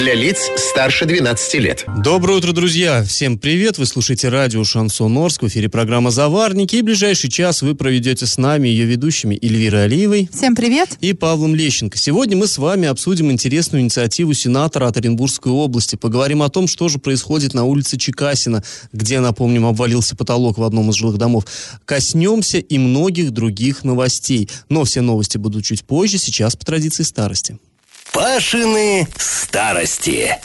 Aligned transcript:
Для 0.00 0.14
лиц 0.14 0.50
старше 0.56 1.04
12 1.04 1.54
лет. 1.56 1.84
Доброе 2.02 2.38
утро, 2.38 2.52
друзья! 2.52 3.04
Всем 3.04 3.36
привет! 3.36 3.76
Вы 3.76 3.84
слушаете 3.84 4.30
радио 4.30 4.64
«Шансон 4.64 5.14
Орск», 5.18 5.42
в 5.42 5.48
эфире 5.48 5.68
программа 5.68 6.10
«Заварники». 6.10 6.76
И 6.76 6.80
ближайший 6.80 7.28
час 7.28 7.60
вы 7.60 7.74
проведете 7.74 8.24
с 8.24 8.38
нами, 8.38 8.66
ее 8.68 8.86
ведущими 8.86 9.38
Эльвирой 9.42 9.84
Алиевой. 9.84 10.30
Всем 10.32 10.56
привет! 10.56 10.96
И 11.02 11.12
Павлом 11.12 11.54
Лещенко. 11.54 11.98
Сегодня 11.98 12.34
мы 12.34 12.46
с 12.46 12.56
вами 12.56 12.88
обсудим 12.88 13.30
интересную 13.30 13.82
инициативу 13.82 14.32
сенатора 14.32 14.86
от 14.86 14.96
Оренбургской 14.96 15.52
области. 15.52 15.96
Поговорим 15.96 16.42
о 16.42 16.48
том, 16.48 16.66
что 16.66 16.88
же 16.88 16.98
происходит 16.98 17.52
на 17.52 17.64
улице 17.64 17.98
Чекасина, 17.98 18.64
где, 18.94 19.20
напомним, 19.20 19.66
обвалился 19.66 20.16
потолок 20.16 20.56
в 20.56 20.62
одном 20.62 20.88
из 20.88 20.94
жилых 20.94 21.18
домов. 21.18 21.44
Коснемся 21.84 22.56
и 22.56 22.78
многих 22.78 23.32
других 23.32 23.84
новостей. 23.84 24.48
Но 24.70 24.84
все 24.84 25.02
новости 25.02 25.36
будут 25.36 25.66
чуть 25.66 25.84
позже, 25.84 26.16
сейчас 26.16 26.56
по 26.56 26.64
традиции 26.64 27.02
старости. 27.02 27.58
Пашины 28.12 29.06
старости. 29.16 30.36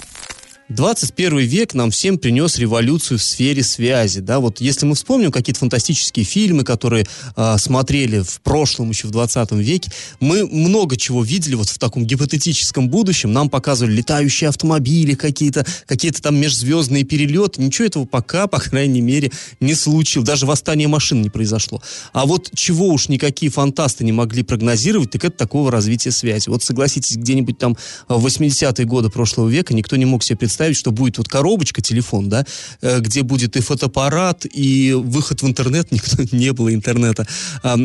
21 0.70 1.38
век 1.40 1.76
нам 1.76 1.92
всем 1.92 2.18
принес 2.18 2.58
революцию 2.58 3.20
в 3.20 3.22
сфере 3.24 3.62
связи, 3.62 4.20
да, 4.20 4.40
вот 4.40 4.62
если 4.62 4.88
мы 4.88 4.96
вспомним 4.96 5.32
какие-то 5.32 5.60
фантастические 5.60 6.26
фильмы, 6.26 6.64
которые 6.64 7.06
э, 7.36 7.56
смотрели 7.60 8.22
в 8.22 8.42
прошлом, 8.42 8.90
еще 8.90 9.08
в 9.08 9.12
20 9.12 9.52
веке, 9.52 9.92
мы 10.20 10.48
много 10.48 10.98
чего 10.98 11.24
видели 11.24 11.54
вот 11.54 11.70
в 11.70 11.78
таком 11.78 12.04
гипотетическом 12.04 12.90
будущем, 12.90 13.32
нам 13.32 13.50
показывали 13.50 13.94
летающие 13.94 14.48
автомобили 14.50 15.14
какие-то, 15.14 15.68
какие-то 15.86 16.24
там 16.24 16.36
межзвездные 16.38 17.04
перелеты, 17.04 17.62
ничего 17.62 17.86
этого 17.86 18.06
пока, 18.06 18.48
по 18.48 18.60
крайней 18.60 19.02
мере, 19.02 19.32
не 19.60 19.76
случилось, 19.76 20.28
даже 20.28 20.48
восстание 20.48 20.88
машин 20.88 21.22
не 21.22 21.30
произошло. 21.30 21.80
А 22.12 22.26
вот 22.26 22.50
чего 22.56 22.88
уж 22.88 23.08
никакие 23.08 23.52
фантасты 23.52 24.04
не 24.04 24.14
могли 24.14 24.42
прогнозировать, 24.42 25.12
так 25.12 25.26
это 25.26 25.38
такого 25.38 25.70
развития 25.70 26.10
связи. 26.10 26.50
Вот 26.50 26.64
согласитесь, 26.64 27.18
где-нибудь 27.18 27.60
там 27.60 27.78
в 28.08 28.26
80-е 28.26 28.86
годы 28.86 29.12
прошлого 29.12 29.48
века 29.48 29.76
никто 29.76 29.96
не 29.96 30.06
мог 30.06 30.24
себе 30.24 30.38
представить, 30.38 30.55
представить, 30.56 30.78
что 30.78 30.92
будет 30.92 31.18
вот 31.18 31.28
коробочка, 31.28 31.82
телефон, 31.82 32.30
да, 32.30 32.46
э, 32.82 33.02
где 33.02 33.24
будет 33.24 33.58
и 33.58 33.60
фотоаппарат, 33.60 34.46
и 34.46 34.94
выход 34.94 35.42
в 35.42 35.48
интернет, 35.48 35.92
никто 35.92 36.24
не 36.32 36.54
было 36.54 36.74
интернета, 36.74 37.28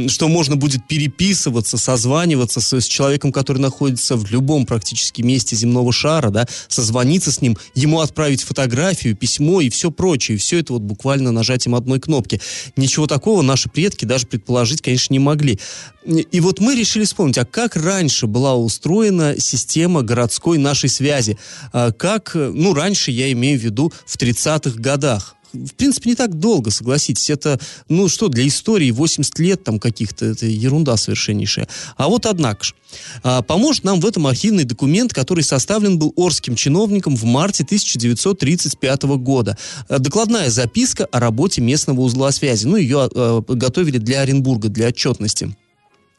что 0.07 0.29
можно 0.29 0.55
будет 0.55 0.87
переписываться, 0.87 1.79
созваниваться 1.79 2.61
с, 2.61 2.73
с 2.73 2.85
человеком, 2.85 3.33
который 3.33 3.59
находится 3.59 4.15
в 4.15 4.31
любом 4.31 4.67
практически 4.67 5.23
месте 5.23 5.57
земного 5.57 5.93
шара, 5.93 6.31
да, 6.31 6.47
созвониться 6.69 7.33
с 7.33 7.41
ним, 7.41 7.57
ему 7.75 8.01
отправить 8.01 8.43
фотографию, 8.43 9.17
письмо 9.17 9.61
и 9.61 9.69
все 9.69 9.91
прочее. 9.91 10.39
Все 10.39 10.61
это 10.61 10.75
вот 10.75 10.83
буквально 10.83 11.33
нажатием 11.33 11.75
одной 11.75 11.99
кнопки. 11.99 12.41
Ничего 12.77 13.09
такого 13.09 13.43
наши 13.43 13.69
предки 13.69 14.05
даже 14.05 14.27
предположить, 14.27 14.81
конечно, 14.81 15.13
не 15.13 15.19
могли. 15.19 15.59
И 16.07 16.41
вот 16.41 16.61
мы 16.61 16.75
решили 16.75 17.05
вспомнить, 17.05 17.37
а 17.37 17.45
как 17.45 17.77
раньше 17.77 18.27
была 18.27 18.55
устроена 18.55 19.35
система 19.39 20.03
городской 20.03 20.57
нашей 20.57 20.89
связи? 20.89 21.37
А 21.73 21.93
как, 21.93 22.35
ну, 22.61 22.75
раньше 22.75 23.11
я 23.11 23.31
имею 23.33 23.59
в 23.59 23.63
виду 23.63 23.93
в 24.07 24.17
30-х 24.17 24.79
годах 24.79 25.37
в 25.53 25.75
принципе, 25.75 26.11
не 26.11 26.17
так 26.17 26.39
долго, 26.39 26.71
согласитесь. 26.71 27.31
Это, 27.31 27.59
ну 27.89 28.09
что, 28.09 28.29
для 28.29 28.47
истории 28.47 28.91
80 28.91 29.39
лет 29.39 29.65
там 29.65 29.79
каких-то, 29.79 30.27
это 30.27 30.47
ерунда 30.47 30.97
совершеннейшая. 30.97 31.69
А 31.97 32.09
вот 32.09 32.27
однако 32.27 32.65
же, 32.65 32.75
а, 33.23 33.43
поможет 33.43 33.85
нам 33.85 34.01
в 34.01 34.07
этом 34.07 34.27
архивный 34.27 34.65
документ, 34.65 35.13
который 35.13 35.45
составлен 35.45 35.99
был 35.99 36.13
Орским 36.17 36.55
чиновником 36.55 37.17
в 37.17 37.25
марте 37.25 37.65
1935 37.65 39.03
года. 39.17 39.59
А, 39.89 39.99
докладная 39.99 40.51
записка 40.51 41.07
о 41.07 41.21
работе 41.21 41.61
местного 41.61 42.01
узла 42.01 42.31
связи. 42.31 42.67
Ну, 42.67 42.77
ее 42.77 43.09
а, 43.13 43.43
готовили 43.47 43.99
для 43.99 44.21
Оренбурга, 44.21 44.69
для 44.69 44.89
отчетности. 44.89 45.55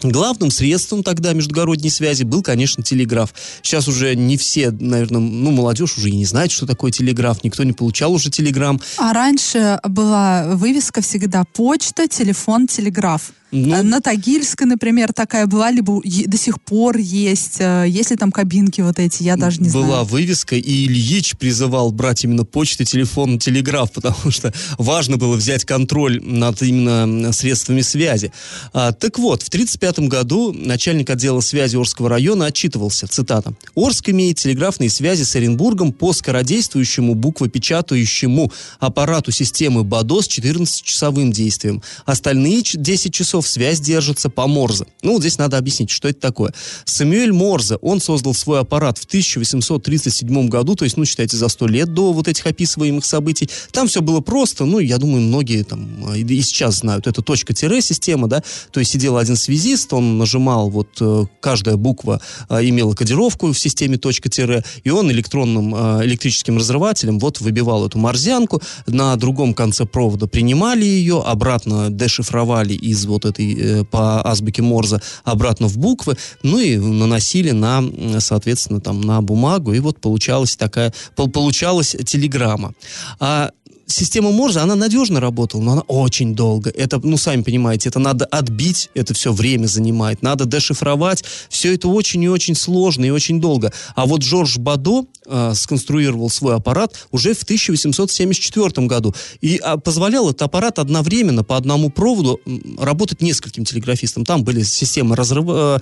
Главным 0.04 0.50
средством 0.50 1.04
тогда 1.04 1.34
междугородней 1.34 1.92
связи 1.92 2.24
был, 2.24 2.42
конечно, 2.42 2.84
телеграф. 2.84 3.34
Сейчас 3.62 3.88
уже 3.88 4.16
не 4.16 4.38
все, 4.38 4.72
наверное, 4.72 5.20
ну, 5.20 5.52
молодежь 5.52 5.98
уже 5.98 6.10
и 6.10 6.16
не 6.16 6.26
знает, 6.26 6.52
что 6.52 6.66
такое 6.66 6.92
телеграф. 6.92 7.44
Никто 7.44 7.64
не 7.64 7.74
получал 7.74 8.14
уже 8.14 8.30
телеграмм. 8.30 8.82
А 8.98 9.14
раньше 9.14 9.80
была 9.84 10.56
вывеска 10.56 11.02
всегда 11.02 11.44
почта, 11.44 12.08
телефон, 12.08 12.68
телеграф. 12.68 13.32
Ну, 13.52 13.84
на 13.84 14.00
Тагильской, 14.00 14.66
например, 14.66 15.12
такая 15.12 15.46
была, 15.46 15.72
либо 15.72 16.02
до 16.04 16.38
сих 16.38 16.62
пор 16.62 16.98
есть. 16.98 17.58
Э, 17.60 17.86
есть 17.88 18.12
ли 18.12 18.16
там 18.16 18.32
кабинки 18.32 18.80
вот 18.80 18.98
эти, 18.98 19.24
я 19.24 19.36
даже 19.36 19.62
не 19.62 19.70
была 19.70 19.72
знаю. 19.72 19.86
Была 19.88 20.04
вывеска, 20.06 20.56
и 20.56 20.86
Ильич 20.86 21.36
призывал 21.36 21.92
брать 21.92 22.24
именно 22.24 22.46
почту, 22.46 22.86
телефон, 22.86 23.40
телеграф, 23.40 23.92
потому 23.94 24.32
что 24.32 24.54
важно 24.78 25.18
было 25.18 25.36
взять 25.36 25.66
контроль 25.66 26.22
над 26.24 26.62
именно 26.62 27.34
средствами 27.34 27.82
связи. 27.82 28.32
А, 28.74 28.94
так 28.94 29.20
вот, 29.20 29.44
в 29.44 29.50
1935 29.50 30.08
году 30.08 30.54
начальник 30.54 31.10
отдела 31.10 31.42
связи 31.42 31.76
Орского 31.76 32.08
района 32.10 32.46
отчитывался, 32.46 33.08
цитата, 33.08 33.54
«Орск 33.76 34.10
имеет 34.10 34.38
телеграфные 34.38 34.90
связи 34.90 35.24
с 35.24 35.36
Оренбургом 35.36 35.92
по 35.92 36.14
скородействующему 36.14 37.16
буквопечатающему 37.16 38.52
аппарату 38.80 39.32
системы 39.32 39.84
БАДО 39.84 40.22
с 40.22 40.28
14-часовым 40.30 41.32
действием. 41.32 41.82
Остальные 42.06 42.64
10 42.74 43.14
часов 43.14 43.41
часов 43.42 43.48
связь 43.48 43.80
держится 43.80 44.30
по 44.30 44.48
Морзе. 44.48 44.86
Ну, 45.04 45.20
здесь 45.20 45.38
надо 45.38 45.58
объяснить, 45.58 45.90
что 45.90 46.08
это 46.08 46.20
такое. 46.20 46.54
Самюэль 46.86 47.32
Морзе, 47.32 47.76
он 47.82 48.00
создал 48.00 48.34
свой 48.34 48.60
аппарат 48.60 48.98
в 48.98 49.06
1837 49.06 50.48
году, 50.48 50.76
то 50.76 50.86
есть, 50.86 50.98
ну, 50.98 51.06
считайте, 51.06 51.38
за 51.38 51.48
100 51.48 51.68
лет 51.68 51.94
до 51.94 52.14
вот 52.14 52.28
этих 52.28 52.46
описываемых 52.46 53.06
событий. 53.06 53.50
Там 53.72 53.88
все 53.88 54.02
было 54.02 54.22
просто, 54.22 54.66
ну, 54.66 54.80
я 54.80 54.98
думаю, 54.98 55.22
многие 55.22 55.64
там 55.64 56.14
и 56.14 56.42
сейчас 56.42 56.80
знают. 56.80 57.08
Это 57.08 57.22
точка-тире 57.22 57.82
система, 57.82 58.28
да, 58.28 58.44
то 58.72 58.80
есть 58.80 58.92
сидел 58.92 59.18
один 59.18 59.36
связист, 59.36 59.94
он 59.94 60.18
нажимал, 60.18 60.70
вот 60.70 60.90
э, 61.02 61.26
каждая 61.40 61.78
буква 61.78 62.22
э, 62.50 62.70
имела 62.70 62.94
кодировку 62.94 63.48
в 63.48 63.60
системе 63.60 63.98
точка-тире, 63.98 64.64
и 64.84 64.90
он 64.90 65.12
электронным 65.12 65.74
э, 65.76 66.06
электрическим 66.06 66.58
разрывателем 66.58 67.20
вот 67.20 67.42
выбивал 67.42 67.86
эту 67.88 67.98
морзянку, 67.98 68.62
на 68.88 69.16
другом 69.16 69.54
конце 69.54 69.86
провода 69.86 70.28
принимали 70.28 70.86
ее, 70.86 71.22
обратно 71.26 71.90
дешифровали 71.90 72.74
из 72.74 73.06
вот 73.06 73.26
этой 73.32 73.54
э, 73.54 73.84
по 73.84 74.26
азбуке 74.26 74.62
Морзе 74.62 75.00
обратно 75.24 75.68
в 75.68 75.78
буквы, 75.78 76.18
ну 76.44 76.60
и 76.60 76.78
наносили 76.78 77.52
на, 77.52 77.84
соответственно, 78.20 78.80
там 78.80 79.02
на 79.02 79.22
бумагу, 79.22 79.74
и 79.74 79.80
вот 79.80 80.00
получалась 80.00 80.56
такая, 80.56 80.94
получалась 81.16 81.96
телеграмма. 82.06 82.74
А 83.20 83.52
система 83.92 84.32
Морзе, 84.32 84.60
она 84.60 84.76
надежно 84.76 85.20
работала, 85.20 85.62
но 85.62 85.72
она 85.74 85.82
очень 85.82 86.36
долго. 86.36 86.70
Это, 86.72 87.00
ну, 87.04 87.18
сами 87.18 87.44
понимаете, 87.44 87.90
это 87.90 88.00
надо 88.00 88.26
отбить, 88.26 88.90
это 88.94 89.14
все 89.14 89.32
время 89.32 89.68
занимает. 89.68 90.22
Надо 90.22 90.46
дешифровать. 90.46 91.24
Все 91.50 91.74
это 91.74 91.88
очень 91.88 92.24
и 92.24 92.30
очень 92.30 92.56
сложно 92.56 93.06
и 93.06 93.10
очень 93.10 93.40
долго. 93.40 93.72
А 93.96 94.06
вот 94.06 94.24
Жорж 94.24 94.58
Бадо 94.58 95.06
э, 95.32 95.54
сконструировал 95.56 96.30
свой 96.30 96.56
аппарат 96.56 97.08
уже 97.12 97.34
в 97.34 97.44
1874 97.44 98.88
году. 98.88 99.16
И 99.42 99.58
а, 99.58 99.78
позволял 99.78 100.30
этот 100.30 100.42
аппарат 100.44 100.80
одновременно 100.80 101.44
по 101.44 101.58
одному 101.58 101.90
проводу 101.90 102.40
работать 102.78 103.22
нескольким 103.22 103.66
телеграфистам. 103.66 104.26
Там 104.26 104.44
были 104.44 104.64
системы 104.64 105.16
разрыв, 105.16 105.46
э, 105.48 105.80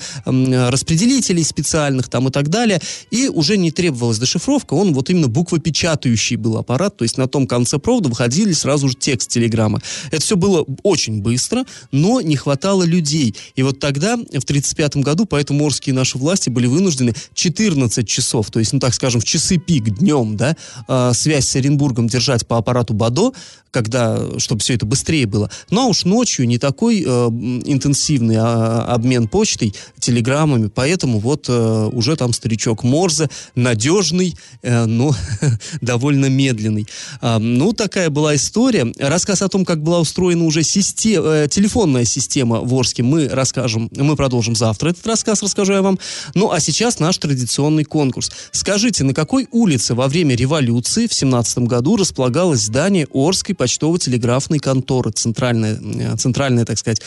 распределителей 0.70 1.44
специальных 1.44 2.08
там 2.10 2.28
и 2.28 2.32
так 2.32 2.50
далее. 2.50 2.80
И 3.12 3.28
уже 3.28 3.58
не 3.58 3.72
требовалась 3.72 4.20
дешифровка, 4.20 4.74
он 4.74 4.94
вот 4.94 5.10
именно 5.10 5.28
буквопечатающий 5.28 6.36
был 6.36 6.58
аппарат, 6.58 6.98
то 6.98 7.04
есть 7.04 7.18
на 7.18 7.28
том 7.28 7.48
конце 7.48 7.80
провода 7.80 8.10
выходили 8.10 8.54
сразу 8.54 8.90
же 8.90 8.96
текст 8.96 9.30
телеграммы. 9.30 9.82
Это 10.12 10.22
все 10.22 10.36
было 10.36 10.66
очень 10.84 11.22
быстро, 11.22 11.66
но 11.92 12.22
не 12.22 12.36
хватало 12.36 12.84
людей. 12.84 13.36
И 13.56 13.64
вот 13.64 13.80
тогда, 13.80 14.16
в 14.16 14.22
1935 14.22 14.98
году, 14.98 15.26
поэтому 15.26 15.64
морские 15.64 15.96
наши 15.96 16.18
власти 16.18 16.50
были 16.50 16.68
вынуждены 16.68 17.14
14 17.34 18.08
часов, 18.08 18.52
то 18.52 18.60
есть, 18.60 18.74
ну 18.74 18.80
так 18.80 18.94
скажем, 18.94 19.22
в 19.22 19.26
часы 19.26 19.39
пик 19.40 19.90
днем, 19.98 20.38
да, 20.38 20.56
э, 20.88 21.12
связь 21.14 21.48
с 21.48 21.56
Оренбургом 21.56 22.08
держать 22.08 22.48
по 22.48 22.58
аппарату 22.58 22.94
БАДО, 22.94 23.34
когда, 23.72 24.40
чтобы 24.40 24.62
все 24.62 24.76
это 24.76 24.86
быстрее 24.86 25.26
было. 25.26 25.50
А 25.72 25.86
уж 25.86 26.06
ночью 26.06 26.48
не 26.48 26.58
такой 26.58 27.02
э, 27.02 27.06
интенсивный 27.06 28.36
а, 28.38 28.86
обмен 28.94 29.28
почтой, 29.28 29.74
телеграммами, 30.00 30.70
поэтому 30.74 31.20
вот 31.20 31.46
э, 31.48 31.90
уже 31.92 32.16
там 32.16 32.34
старичок 32.34 32.84
Морзе, 32.84 33.30
надежный, 33.56 34.36
э, 34.62 34.86
но 34.86 35.16
довольно 35.82 36.26
медленный. 36.28 36.88
Э, 37.22 37.38
ну, 37.38 37.74
такая 37.74 38.10
была 38.10 38.36
история. 38.36 38.92
Рассказ 38.98 39.42
о 39.42 39.50
том, 39.50 39.66
как 39.66 39.84
была 39.84 40.00
устроена 40.00 40.46
уже 40.46 40.64
система, 40.64 41.28
э, 41.28 41.48
телефонная 41.50 42.06
система 42.06 42.62
в 42.62 42.74
Орске, 42.74 43.04
мы 43.04 43.28
расскажем, 43.28 43.90
мы 43.96 44.16
продолжим 44.16 44.56
завтра 44.56 44.90
этот 44.90 45.06
рассказ, 45.08 45.44
расскажу 45.44 45.74
я 45.74 45.82
вам. 45.82 46.00
Ну, 46.34 46.52
а 46.52 46.60
сейчас 46.60 47.00
наш 47.00 47.18
традиционный 47.18 47.84
конкурс. 47.84 48.32
Скажите, 48.52 49.04
на 49.04 49.14
какой 49.20 49.50
улице 49.52 49.96
во 49.96 50.08
время 50.08 50.34
революции 50.34 51.06
в 51.06 51.14
17 51.14 51.58
году 51.68 51.98
располагалось 51.98 52.62
здание 52.62 53.06
Орской 53.14 53.54
почтово-телеграфной 53.54 54.60
конторы, 54.60 55.12
центральная, 55.12 56.16
центральная, 56.16 56.64
так 56.64 56.78
сказать, 56.78 57.02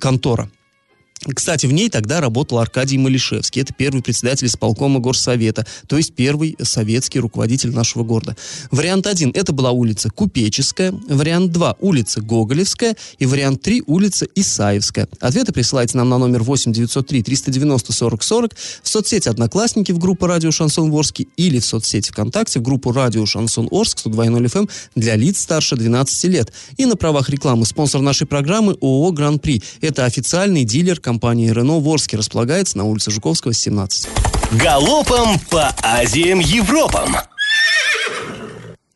контора. 0.00 0.50
Кстати, 1.24 1.66
в 1.66 1.72
ней 1.72 1.88
тогда 1.88 2.20
работал 2.20 2.58
Аркадий 2.58 2.98
Малишевский. 2.98 3.62
Это 3.62 3.72
первый 3.72 4.02
председатель 4.02 4.48
исполкома 4.48 4.98
горсовета, 4.98 5.64
то 5.86 5.96
есть 5.96 6.14
первый 6.14 6.56
советский 6.60 7.20
руководитель 7.20 7.70
нашего 7.70 8.02
города. 8.02 8.36
Вариант 8.72 9.06
1– 9.06 9.30
это 9.34 9.52
была 9.52 9.70
улица 9.70 10.10
Купеческая. 10.10 10.92
Вариант 11.08 11.52
2– 11.52 11.76
улица 11.80 12.20
Гоголевская. 12.20 12.96
И 13.18 13.26
вариант 13.26 13.62
3– 13.62 13.84
улица 13.86 14.26
Исаевская. 14.34 15.08
Ответы 15.20 15.52
присылайте 15.52 15.96
нам 15.96 16.08
на 16.08 16.18
номер 16.18 16.42
8 16.42 16.72
903 16.72 17.22
390 17.22 17.92
40 17.92 18.22
40 18.22 18.54
в 18.82 18.88
соцсети 18.88 19.28
«Одноклассники» 19.28 19.92
в 19.92 19.98
группу 19.98 20.26
«Радио 20.26 20.50
Шансон 20.50 20.90
Ворске» 20.90 21.28
или 21.36 21.60
в 21.60 21.64
соцсети 21.64 22.10
ВКонтакте 22.10 22.58
в 22.58 22.62
группу 22.62 22.90
«Радио 22.90 23.26
Шансон 23.26 23.68
Орск» 23.70 23.98
102.0 24.04 24.44
FM 24.44 24.70
для 24.96 25.14
лиц 25.14 25.40
старше 25.40 25.76
12 25.76 26.24
лет. 26.24 26.52
И 26.78 26.84
на 26.84 26.96
правах 26.96 27.30
рекламы 27.30 27.64
спонсор 27.64 28.00
нашей 28.00 28.26
программы 28.26 28.76
ООО 28.80 29.12
«Гран-при». 29.12 29.62
Это 29.80 30.04
официальный 30.04 30.64
дилер 30.64 30.98
компании 30.98 31.11
«Рено» 31.20 31.80
Ворске. 31.80 32.16
Располагается 32.16 32.78
на 32.78 32.84
улице 32.84 33.10
Жуковского, 33.10 33.52
17. 33.52 34.08
Галопом 34.52 35.38
по 35.50 35.74
Азиям 35.82 36.38
Европам! 36.38 37.16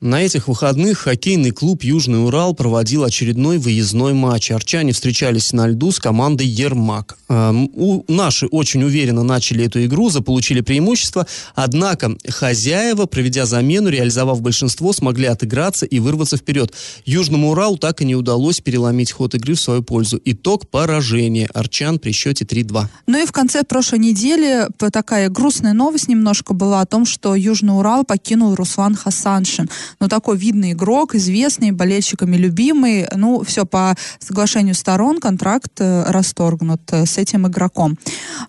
На 0.03 0.21
этих 0.23 0.47
выходных 0.47 0.99
хоккейный 0.99 1.53
клуб 1.53 1.83
«Южный 1.83 2.23
Урал» 2.23 2.55
проводил 2.55 3.03
очередной 3.05 3.57
выездной 3.57 4.13
матч. 4.13 4.51
Арчане 4.51 4.93
встречались 4.93 5.55
на 5.55 5.69
льду 5.69 5.91
с 5.91 5.99
командой 5.99 6.47
«Ермак». 6.47 7.17
Эм, 7.31 7.71
у, 7.75 8.05
наши 8.07 8.47
очень 8.47 8.83
уверенно 8.85 9.23
начали 9.23 9.65
эту 9.65 9.83
игру, 9.87 10.11
заполучили 10.11 10.61
преимущество, 10.61 11.27
однако 11.55 12.15
хозяева, 12.29 13.07
проведя 13.07 13.47
замену, 13.47 13.89
реализовав 13.89 14.43
большинство, 14.43 14.93
смогли 14.93 15.29
отыграться 15.29 15.87
и 15.87 15.99
вырваться 15.99 16.37
вперед. 16.37 16.75
Южному 17.07 17.53
Уралу 17.53 17.79
так 17.79 18.03
и 18.03 18.05
не 18.05 18.15
удалось 18.15 18.61
переломить 18.61 19.13
ход 19.13 19.35
игры 19.35 19.55
в 19.55 19.61
свою 19.61 19.83
пользу. 19.83 20.21
Итог 20.27 20.69
поражения. 20.69 21.49
Арчан 21.55 21.99
при 21.99 22.13
счете 22.13 22.45
3-2. 22.45 22.87
Ну 23.07 23.23
и 23.23 23.25
в 23.25 23.33
конце 23.33 23.65
прошлой 23.65 24.01
недели 24.01 24.69
такая 24.93 25.31
грустная 25.31 25.73
новость 25.73 26.09
немножко 26.09 26.53
была 26.53 26.83
о 26.83 26.87
том, 26.87 27.07
что 27.07 27.35
Южный 27.35 27.77
Урал 27.77 28.05
покинул 28.05 28.55
Руслан 28.55 28.95
Хасаншин 28.95 29.71
ну, 30.01 30.09
такой 30.09 30.37
видный 30.37 30.73
игрок, 30.73 31.15
известный, 31.15 31.71
болельщиками 31.73 32.37
любимый. 32.37 33.07
Ну, 33.15 33.43
все 33.43 33.67
по 33.67 33.95
соглашению 34.19 34.75
сторон, 34.75 35.21
контракт 35.21 35.73
э, 35.81 36.05
расторгнут 36.11 36.83
э, 36.93 37.07
с 37.07 37.19
этим 37.19 37.47
игроком. 37.47 37.99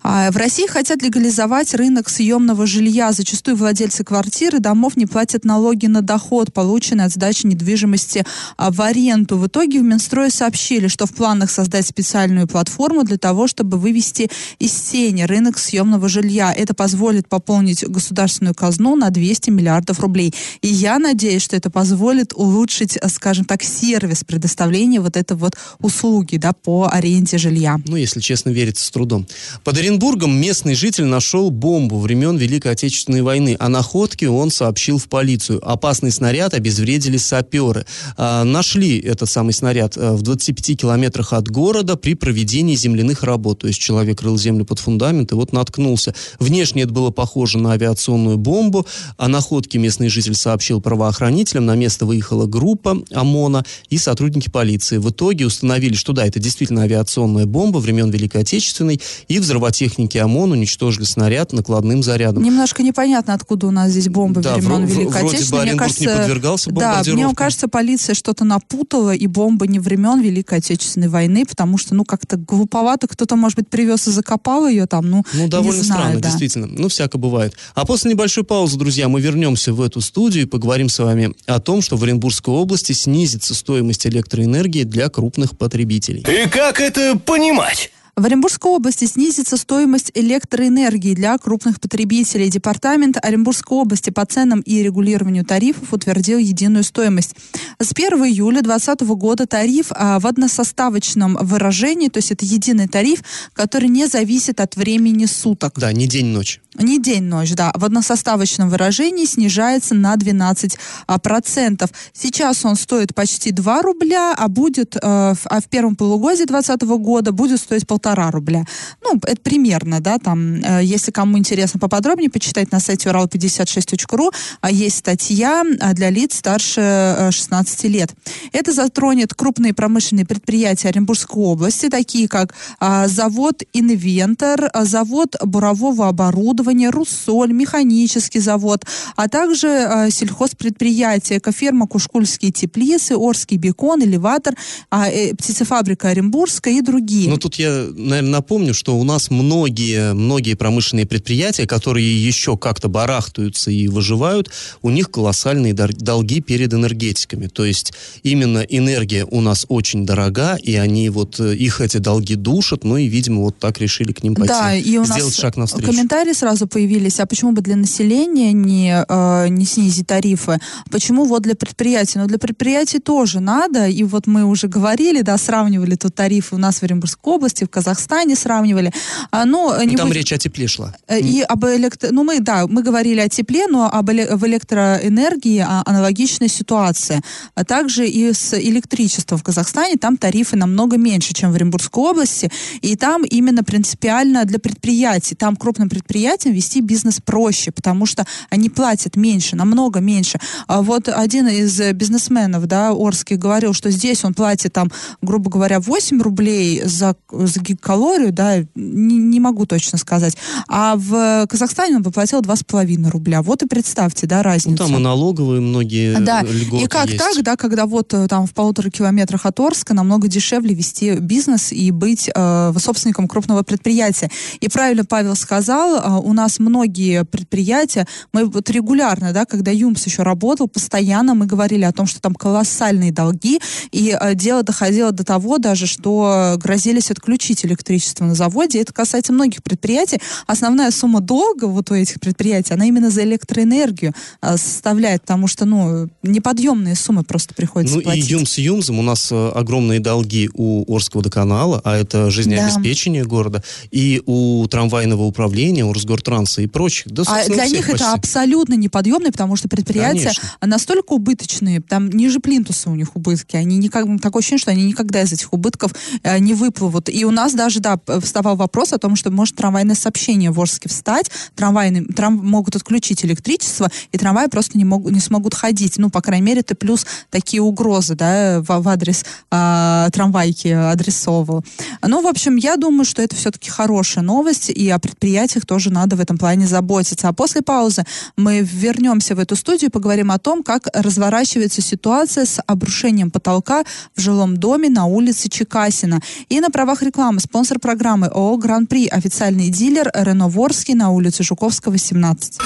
А 0.02 0.30
в 0.30 0.36
России 0.36 0.66
хотят 0.66 1.02
легализовать 1.02 1.74
рынок 1.74 2.08
съемного 2.08 2.66
жилья. 2.66 3.12
Зачастую 3.12 3.56
владельцы 3.56 4.04
квартир 4.04 4.56
и 4.56 4.58
домов 4.58 4.96
не 4.96 5.06
платят 5.06 5.44
налоги 5.44 5.86
на 5.86 6.02
доход, 6.02 6.52
полученный 6.52 7.04
от 7.04 7.12
сдачи 7.12 7.46
недвижимости 7.46 8.24
а, 8.56 8.70
в 8.70 8.80
аренду. 8.80 9.38
В 9.38 9.46
итоге 9.46 9.80
в 9.80 9.82
Минстрое 9.82 10.30
сообщили, 10.30 10.88
что 10.88 11.06
в 11.06 11.12
планах 11.12 11.50
создать 11.50 11.86
специальную 11.86 12.46
платформу 12.46 13.04
для 13.04 13.18
того, 13.18 13.46
чтобы 13.46 13.78
вывести 13.78 14.30
из 14.58 14.72
тени 14.72 15.22
рынок 15.22 15.58
съемного 15.58 16.08
жилья. 16.08 16.52
Это 16.52 16.74
позволит 16.74 17.28
пополнить 17.28 17.84
государственную 17.86 18.54
казну 18.54 18.96
на 18.96 19.10
200 19.10 19.50
миллиардов 19.50 20.00
рублей. 20.00 20.34
И 20.60 20.68
я 20.68 20.98
надеюсь, 20.98 21.27
надеюсь, 21.28 21.42
что 21.42 21.56
это 21.56 21.68
позволит 21.68 22.32
улучшить, 22.34 22.96
э, 22.96 23.08
скажем 23.08 23.44
так, 23.44 23.62
сервис 23.62 24.24
предоставления 24.24 24.98
вот 25.00 25.14
этой 25.14 25.36
вот 25.36 25.56
услуги, 25.78 26.38
да, 26.38 26.54
по 26.54 26.88
аренде 26.90 27.36
жилья. 27.36 27.78
Ну, 27.86 27.96
если 27.96 28.20
честно, 28.20 28.48
верится 28.48 28.86
с 28.86 28.90
трудом. 28.90 29.26
Под 29.62 29.76
Оренбургом 29.76 30.34
местный 30.40 30.74
житель 30.74 31.04
нашел 31.04 31.50
бомбу 31.50 31.98
времен 31.98 32.38
Великой 32.38 32.72
Отечественной 32.72 33.20
войны. 33.20 33.56
О 33.58 33.68
находке 33.68 34.30
он 34.30 34.50
сообщил 34.50 34.96
в 34.96 35.08
полицию. 35.08 35.60
Опасный 35.70 36.10
снаряд 36.10 36.54
обезвредили 36.54 37.18
саперы. 37.18 37.84
А, 38.16 38.44
нашли 38.44 38.98
этот 38.98 39.28
самый 39.28 39.52
снаряд 39.52 39.98
а, 39.98 40.14
в 40.14 40.22
25 40.22 40.80
километрах 40.80 41.34
от 41.34 41.48
города 41.48 41.96
при 41.96 42.14
проведении 42.14 42.74
земляных 42.74 43.22
работ. 43.22 43.58
То 43.58 43.66
есть 43.66 43.80
человек 43.80 44.22
рыл 44.22 44.38
землю 44.38 44.64
под 44.64 44.78
фундамент 44.78 45.32
и 45.32 45.34
вот 45.34 45.52
наткнулся. 45.52 46.14
Внешне 46.38 46.84
это 46.84 46.92
было 46.94 47.10
похоже 47.10 47.58
на 47.58 47.72
авиационную 47.72 48.38
бомбу. 48.38 48.86
О 49.18 49.28
находке 49.28 49.76
местный 49.78 50.08
житель 50.08 50.34
сообщил 50.34 50.80
правоохранителям 50.80 51.17
правоохранителям. 51.18 51.66
На 51.66 51.74
место 51.74 52.06
выехала 52.06 52.46
группа 52.46 52.98
ОМОНа 53.12 53.64
и 53.90 53.98
сотрудники 53.98 54.48
полиции. 54.48 54.98
В 54.98 55.10
итоге 55.10 55.46
установили, 55.46 55.94
что 55.94 56.12
да, 56.12 56.26
это 56.26 56.38
действительно 56.38 56.82
авиационная 56.82 57.46
бомба 57.46 57.78
времен 57.78 58.10
Великой 58.10 58.42
Отечественной, 58.42 59.00
и 59.26 59.38
взрывотехники 59.38 60.16
ОМОН 60.18 60.52
уничтожили 60.52 61.04
снаряд 61.04 61.52
накладным 61.52 62.02
зарядом. 62.02 62.42
Немножко 62.42 62.82
непонятно, 62.82 63.34
откуда 63.34 63.66
у 63.66 63.70
нас 63.70 63.90
здесь 63.90 64.08
бомбы 64.08 64.40
да, 64.40 64.54
времен 64.54 64.86
в, 64.86 64.90
Великой 64.90 65.20
вроде 65.22 65.36
Отечественной. 65.36 65.60
Бы 65.60 65.66
мне 65.70 65.78
кажется, 65.78 66.02
не 66.02 66.08
подвергался 66.08 66.70
Да, 66.72 67.02
мне 67.06 67.34
кажется, 67.34 67.68
полиция 67.68 68.14
что-то 68.14 68.44
напутала, 68.44 69.14
и 69.14 69.26
бомба 69.26 69.66
не 69.66 69.80
времен 69.80 70.20
Великой 70.20 70.58
Отечественной 70.58 71.08
войны, 71.08 71.44
потому 71.44 71.78
что, 71.78 71.94
ну, 71.94 72.04
как-то 72.04 72.36
глуповато 72.36 73.08
кто-то, 73.08 73.36
может 73.36 73.58
быть, 73.58 73.68
привез 73.68 74.06
и 74.08 74.10
закопал 74.10 74.66
ее 74.66 74.86
там, 74.86 75.08
ну, 75.10 75.24
Ну, 75.32 75.48
довольно 75.48 75.82
знаю, 75.82 76.00
странно, 76.00 76.20
да. 76.20 76.28
действительно. 76.28 76.66
Ну, 76.66 76.88
всяко 76.88 77.18
бывает. 77.18 77.54
А 77.74 77.84
после 77.84 78.12
небольшой 78.12 78.44
паузы, 78.44 78.78
друзья, 78.78 79.08
мы 79.08 79.20
вернемся 79.20 79.72
в 79.72 79.80
эту 79.80 80.00
студию 80.00 80.44
и 80.44 80.46
поговорим 80.46 80.88
с 80.88 80.98
вами 80.98 81.07
о 81.46 81.60
том, 81.60 81.82
что 81.82 81.96
в 81.96 82.04
Оренбургской 82.04 82.54
области 82.54 82.92
снизится 82.92 83.54
стоимость 83.54 84.06
электроэнергии 84.06 84.84
для 84.84 85.08
крупных 85.08 85.56
потребителей. 85.56 86.24
И 86.28 86.48
как 86.48 86.80
это 86.80 87.18
понимать? 87.18 87.90
В 88.18 88.24
Оренбургской 88.24 88.72
области 88.72 89.04
снизится 89.04 89.56
стоимость 89.56 90.10
электроэнергии 90.12 91.14
для 91.14 91.38
крупных 91.38 91.80
потребителей. 91.80 92.50
Департамент 92.50 93.16
Оренбургской 93.22 93.78
области 93.78 94.10
по 94.10 94.26
ценам 94.26 94.60
и 94.62 94.82
регулированию 94.82 95.44
тарифов 95.44 95.92
утвердил 95.92 96.38
единую 96.38 96.82
стоимость. 96.82 97.36
С 97.78 97.92
1 97.92 98.18
июля 98.24 98.62
2020 98.62 99.02
года 99.10 99.46
тариф 99.46 99.86
а, 99.90 100.18
в 100.18 100.26
односоставочном 100.26 101.38
выражении, 101.40 102.08
то 102.08 102.18
есть 102.18 102.32
это 102.32 102.44
единый 102.44 102.88
тариф, 102.88 103.22
который 103.52 103.88
не 103.88 104.08
зависит 104.08 104.60
от 104.60 104.74
времени 104.74 105.26
суток. 105.26 105.74
Да, 105.76 105.92
не 105.92 106.08
день-ночь. 106.08 106.60
Не 106.78 107.00
день-ночь, 107.00 107.52
да. 107.54 107.72
В 107.74 107.84
односоставочном 107.84 108.68
выражении 108.68 109.24
снижается 109.24 109.94
на 109.94 110.14
12%. 110.14 110.76
А. 111.08 111.86
Сейчас 112.12 112.64
он 112.64 112.76
стоит 112.76 113.14
почти 113.14 113.50
2 113.50 113.82
рубля, 113.82 114.34
а 114.36 114.48
будет 114.48 114.96
э, 114.96 115.00
а 115.02 115.60
в 115.60 115.68
первом 115.68 115.96
полугодии 115.96 116.44
2020 116.44 116.82
года 117.00 117.32
будет 117.32 117.60
стоить 117.60 117.86
полтора 117.86 118.30
рубля. 118.30 118.64
Ну, 119.02 119.18
это 119.22 119.40
примерно, 119.40 120.00
да, 120.00 120.18
там, 120.18 120.54
э, 120.54 120.84
если 120.84 121.10
кому 121.10 121.36
интересно 121.38 121.80
поподробнее, 121.80 122.30
почитать 122.30 122.70
на 122.70 122.80
сайте 122.80 123.08
урал56.ру, 123.08 124.30
а 124.60 124.70
есть 124.70 124.98
статья 124.98 125.64
а, 125.80 125.94
для 125.94 126.10
лиц 126.10 126.36
старше 126.36 127.28
16 127.30 127.84
э, 127.84 127.88
лет. 127.88 128.14
Это 128.52 128.72
затронет 128.72 129.34
крупные 129.34 129.74
промышленные 129.74 130.26
предприятия 130.26 130.88
Оренбургской 130.88 131.42
области, 131.42 131.88
такие 131.88 132.28
как 132.28 132.54
а, 132.78 133.08
завод 133.08 133.62
«Инвентор», 133.72 134.70
завод 134.84 135.36
бурового 135.42 136.08
оборудования, 136.08 136.67
«Руссоль», 136.74 137.52
механический 137.52 138.40
завод, 138.40 138.84
а 139.16 139.28
также 139.28 139.68
а, 139.68 140.10
сельхозпредприятия, 140.10 141.38
экоферма 141.38 141.86
«Кушкульские 141.86 142.52
теплицы», 142.52 143.16
«Орский 143.16 143.56
бекон», 143.56 144.02
«Элеватор», 144.02 144.54
а, 144.90 145.08
э, 145.08 145.34
птицефабрика 145.34 146.08
Оренбургская 146.08 146.74
и 146.74 146.80
другие. 146.80 147.28
Ну, 147.28 147.36
тут 147.36 147.56
я, 147.56 147.86
наверное, 147.94 148.30
напомню, 148.30 148.74
что 148.74 148.98
у 148.98 149.04
нас 149.04 149.30
многие, 149.30 150.14
многие 150.14 150.54
промышленные 150.54 151.06
предприятия, 151.06 151.66
которые 151.66 152.26
еще 152.26 152.56
как-то 152.56 152.88
барахтаются 152.88 153.70
и 153.70 153.88
выживают, 153.88 154.50
у 154.82 154.90
них 154.90 155.10
колоссальные 155.10 155.74
долги 155.74 156.40
перед 156.40 156.72
энергетиками. 156.72 157.46
То 157.46 157.64
есть 157.64 157.92
именно 158.22 158.58
энергия 158.58 159.24
у 159.24 159.40
нас 159.40 159.66
очень 159.68 160.06
дорога, 160.06 160.56
и 160.56 160.74
они 160.74 161.10
вот, 161.10 161.40
э, 161.40 161.54
их 161.54 161.80
эти 161.80 161.98
долги 161.98 162.34
душат, 162.34 162.84
ну 162.84 162.96
и, 162.96 163.06
видимо, 163.06 163.42
вот 163.42 163.58
так 163.58 163.78
решили 163.78 164.12
к 164.12 164.22
ним 164.22 164.34
пойти. 164.34 164.48
Да, 164.48 164.74
и 164.74 164.98
у 164.98 165.04
сделать 165.04 165.24
нас 165.24 165.36
шаг 165.36 165.56
навстречу. 165.56 165.86
комментарии 165.90 166.32
сразу 166.32 166.57
появились, 166.66 167.20
а 167.20 167.26
почему 167.26 167.52
бы 167.52 167.62
для 167.62 167.76
населения 167.76 168.52
не, 168.52 169.04
э, 169.08 169.48
не 169.48 169.64
снизить 169.64 170.06
тарифы? 170.06 170.58
Почему 170.90 171.24
вот 171.24 171.42
для 171.42 171.54
предприятий? 171.54 172.18
Но 172.18 172.26
для 172.26 172.38
предприятий 172.38 172.98
тоже 172.98 173.40
надо, 173.40 173.86
и 173.86 174.04
вот 174.04 174.26
мы 174.26 174.44
уже 174.44 174.68
говорили, 174.68 175.22
да, 175.22 175.38
сравнивали 175.38 175.94
тут 175.94 176.14
тарифы 176.14 176.54
у 176.54 176.58
нас 176.58 176.78
в 176.78 176.82
Оренбургской 176.82 177.34
области, 177.34 177.64
в 177.64 177.70
Казахстане 177.70 178.36
сравнивали. 178.36 178.92
А, 179.30 179.44
ну, 179.44 179.82
не 179.84 179.96
там 179.96 180.08
будь... 180.08 180.16
речь 180.16 180.32
о 180.32 180.38
тепле 180.38 180.66
шла. 180.66 180.94
Э, 181.06 181.20
и 181.20 181.42
об 181.42 181.64
электро... 181.64 182.10
Ну, 182.12 182.24
мы, 182.24 182.40
да, 182.40 182.66
мы 182.66 182.82
говорили 182.82 183.20
о 183.20 183.28
тепле, 183.28 183.66
но 183.66 183.88
об 183.90 184.10
эле... 184.10 184.34
в 184.34 184.46
электроэнергии 184.46 185.58
а, 185.58 185.82
аналогичная 185.86 186.48
ситуация. 186.48 187.22
А 187.54 187.64
также 187.64 188.06
и 188.06 188.32
с 188.32 188.54
электричеством 188.58 189.38
в 189.38 189.42
Казахстане, 189.42 189.96
там 189.96 190.16
тарифы 190.16 190.56
намного 190.56 190.96
меньше, 190.96 191.34
чем 191.34 191.52
в 191.52 191.54
Оренбургской 191.54 192.02
области, 192.02 192.50
и 192.80 192.96
там 192.96 193.24
именно 193.24 193.62
принципиально 193.64 194.44
для 194.44 194.58
предприятий, 194.58 195.34
там 195.34 195.56
крупным 195.56 195.88
предприятиям 195.88 196.37
вести 196.46 196.80
бизнес 196.80 197.20
проще, 197.20 197.70
потому 197.70 198.06
что 198.06 198.26
они 198.50 198.70
платят 198.70 199.16
меньше, 199.16 199.56
намного 199.56 200.00
меньше. 200.00 200.38
А 200.66 200.82
вот 200.82 201.08
один 201.08 201.48
из 201.48 201.80
бизнесменов, 201.92 202.66
да, 202.66 202.92
Орский, 202.92 203.36
говорил, 203.36 203.72
что 203.72 203.90
здесь 203.90 204.24
он 204.24 204.34
платит 204.34 204.72
там, 204.72 204.90
грубо 205.22 205.50
говоря, 205.50 205.80
8 205.80 206.22
рублей 206.22 206.82
за, 206.84 207.16
за 207.30 207.60
гигакалорию, 207.60 208.32
да, 208.32 208.58
не, 208.74 209.16
не 209.18 209.40
могу 209.40 209.66
точно 209.66 209.98
сказать. 209.98 210.36
А 210.68 210.96
в 210.96 211.46
Казахстане 211.48 211.96
он 211.96 212.04
поплатил 212.04 212.40
2,5 212.40 213.10
рубля. 213.10 213.42
Вот 213.42 213.62
и 213.62 213.66
представьте, 213.66 214.26
да, 214.26 214.42
разницу. 214.42 214.82
Ну, 214.82 214.88
там 214.88 214.96
и 214.98 215.02
налоговые 215.02 215.60
многие 215.60 216.18
Да, 216.18 216.42
льготы 216.42 216.84
и 216.84 216.86
как 216.86 217.06
есть. 217.06 217.18
так, 217.18 217.42
да, 217.42 217.56
когда 217.56 217.86
вот 217.86 218.12
э, 218.14 218.28
там 218.28 218.46
в 218.46 218.54
полутора 218.54 218.90
километрах 218.90 219.46
от 219.46 219.58
Орска 219.60 219.94
намного 219.94 220.28
дешевле 220.28 220.74
вести 220.74 221.14
бизнес 221.16 221.72
и 221.72 221.90
быть 221.90 222.30
э, 222.34 222.72
собственником 222.78 223.28
крупного 223.28 223.62
предприятия. 223.62 224.30
И 224.60 224.68
правильно 224.68 225.04
Павел 225.04 225.34
сказал, 225.34 225.96
э, 225.96 226.27
у 226.28 226.32
нас 226.34 226.58
многие 226.58 227.24
предприятия, 227.24 228.06
мы 228.32 228.44
вот 228.44 228.68
регулярно, 228.70 229.32
да, 229.32 229.44
когда 229.44 229.70
ЮМС 229.70 230.04
еще 230.06 230.22
работал, 230.22 230.68
постоянно 230.68 231.34
мы 231.34 231.46
говорили 231.46 231.84
о 231.84 231.92
том, 231.92 232.06
что 232.06 232.20
там 232.20 232.34
колоссальные 232.34 233.12
долги, 233.12 233.60
и 233.90 234.16
э, 234.18 234.34
дело 234.34 234.62
доходило 234.62 235.10
до 235.10 235.24
того 235.24 235.58
даже, 235.58 235.86
что 235.86 236.54
грозились 236.58 237.10
отключить 237.10 237.64
электричество 237.64 238.24
на 238.24 238.34
заводе. 238.34 238.80
Это 238.80 238.92
касается 238.92 239.32
многих 239.32 239.62
предприятий. 239.62 240.20
Основная 240.46 240.90
сумма 240.90 241.20
долга 241.20 241.64
вот 241.64 241.90
у 241.90 241.94
этих 241.94 242.20
предприятий, 242.20 242.74
она 242.74 242.86
именно 242.86 243.10
за 243.10 243.24
электроэнергию 243.24 244.12
э, 244.42 244.56
составляет, 244.56 245.22
потому 245.22 245.46
что, 245.46 245.64
ну, 245.64 246.08
неподъемные 246.22 246.94
суммы 246.94 247.24
просто 247.24 247.54
приходится 247.54 247.96
Ну 247.96 248.02
платить. 248.02 248.28
и 248.28 248.32
ЮМ 248.32 248.46
с 248.46 248.58
ЮМЗом 248.58 248.98
у 248.98 249.02
нас 249.02 249.32
э, 249.32 249.48
огромные 249.54 250.00
долги 250.00 250.50
у 250.54 250.84
Орского 250.94 251.20
водоканала, 251.20 251.80
а 251.84 251.96
это 251.96 252.30
жизнеобеспечение 252.30 253.24
города, 253.24 253.62
и 253.90 254.22
у 254.26 254.66
трамвайного 254.68 255.22
управления, 255.22 255.84
у 255.84 255.92
Росгортранса 256.18 256.62
и 256.62 256.66
прочих. 256.66 257.06
Да, 257.06 257.22
А 257.26 257.44
для 257.46 257.66
них 257.66 257.88
это 257.88 257.98
почти. 257.98 258.06
абсолютно 258.06 258.74
неподъемные, 258.74 259.32
потому 259.32 259.56
что 259.56 259.68
предприятия 259.68 260.30
Конечно. 260.34 260.42
настолько 260.62 261.12
убыточные, 261.12 261.80
там 261.80 262.10
ниже 262.10 262.40
плинтуса 262.40 262.90
у 262.90 262.94
них 262.94 263.16
убытки. 263.16 263.56
Они 263.56 263.78
никак, 263.78 264.04
такое 264.20 264.40
ощущение, 264.40 264.60
что 264.60 264.70
они 264.70 264.84
никогда 264.84 265.22
из 265.22 265.32
этих 265.32 265.52
убытков 265.52 265.92
э, 266.22 266.38
не 266.38 266.54
выплывут. 266.54 267.08
И 267.08 267.24
у 267.24 267.30
нас 267.30 267.54
даже, 267.54 267.80
да, 267.80 267.98
вставал 268.20 268.56
вопрос 268.56 268.92
о 268.92 268.98
том, 268.98 269.16
что 269.16 269.30
может 269.30 269.56
трамвайное 269.56 269.94
сообщение 269.94 270.50
в 270.50 270.60
Орске 270.60 270.88
встать, 270.88 271.30
трамвайный, 271.54 272.04
трам, 272.04 272.34
могут 272.36 272.76
отключить 272.76 273.24
электричество, 273.24 273.88
и 274.12 274.18
трамваи 274.18 274.48
просто 274.48 274.78
не, 274.78 274.84
могут, 274.84 275.12
не 275.12 275.20
смогут 275.20 275.54
ходить. 275.54 275.98
Ну, 275.98 276.10
по 276.10 276.20
крайней 276.20 276.46
мере, 276.46 276.60
это 276.60 276.74
плюс 276.74 277.06
такие 277.30 277.62
угрозы, 277.62 278.14
да, 278.14 278.60
в, 278.60 278.66
в 278.66 278.88
адрес 278.88 279.24
а, 279.50 280.10
трамвайки 280.10 280.68
адресовывал. 280.68 281.64
Ну, 282.02 282.22
в 282.22 282.26
общем, 282.26 282.56
я 282.56 282.76
думаю, 282.76 283.04
что 283.04 283.22
это 283.22 283.36
все-таки 283.36 283.70
хорошая 283.70 284.24
новость, 284.24 284.70
и 284.70 284.88
о 284.90 284.98
предприятиях 284.98 285.66
тоже 285.66 285.90
надо 285.90 286.07
в 286.16 286.20
этом 286.20 286.38
плане 286.38 286.66
заботиться. 286.66 287.28
А 287.28 287.32
после 287.32 287.62
паузы 287.62 288.04
мы 288.36 288.60
вернемся 288.60 289.34
в 289.34 289.38
эту 289.38 289.56
студию 289.56 289.90
и 289.90 289.92
поговорим 289.92 290.30
о 290.30 290.38
том, 290.38 290.62
как 290.62 290.88
разворачивается 290.94 291.82
ситуация 291.82 292.44
с 292.44 292.62
обрушением 292.66 293.30
потолка 293.30 293.84
в 294.14 294.20
жилом 294.20 294.56
доме 294.56 294.88
на 294.88 295.06
улице 295.06 295.48
Чекасина. 295.48 296.20
И 296.48 296.60
на 296.60 296.70
правах 296.70 297.02
рекламы 297.02 297.40
спонсор 297.40 297.78
программы 297.78 298.26
ООО 298.28 298.56
«Гран-при» 298.56 299.08
официальный 299.08 299.68
дилер 299.68 300.10
Рено 300.14 300.48
Ворский 300.48 300.94
на 300.94 301.10
улице 301.10 301.42
Жуковского, 301.42 301.98
17. 301.98 302.58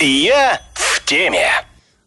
Я 0.00 0.60
в 0.74 1.04
теме. 1.04 1.48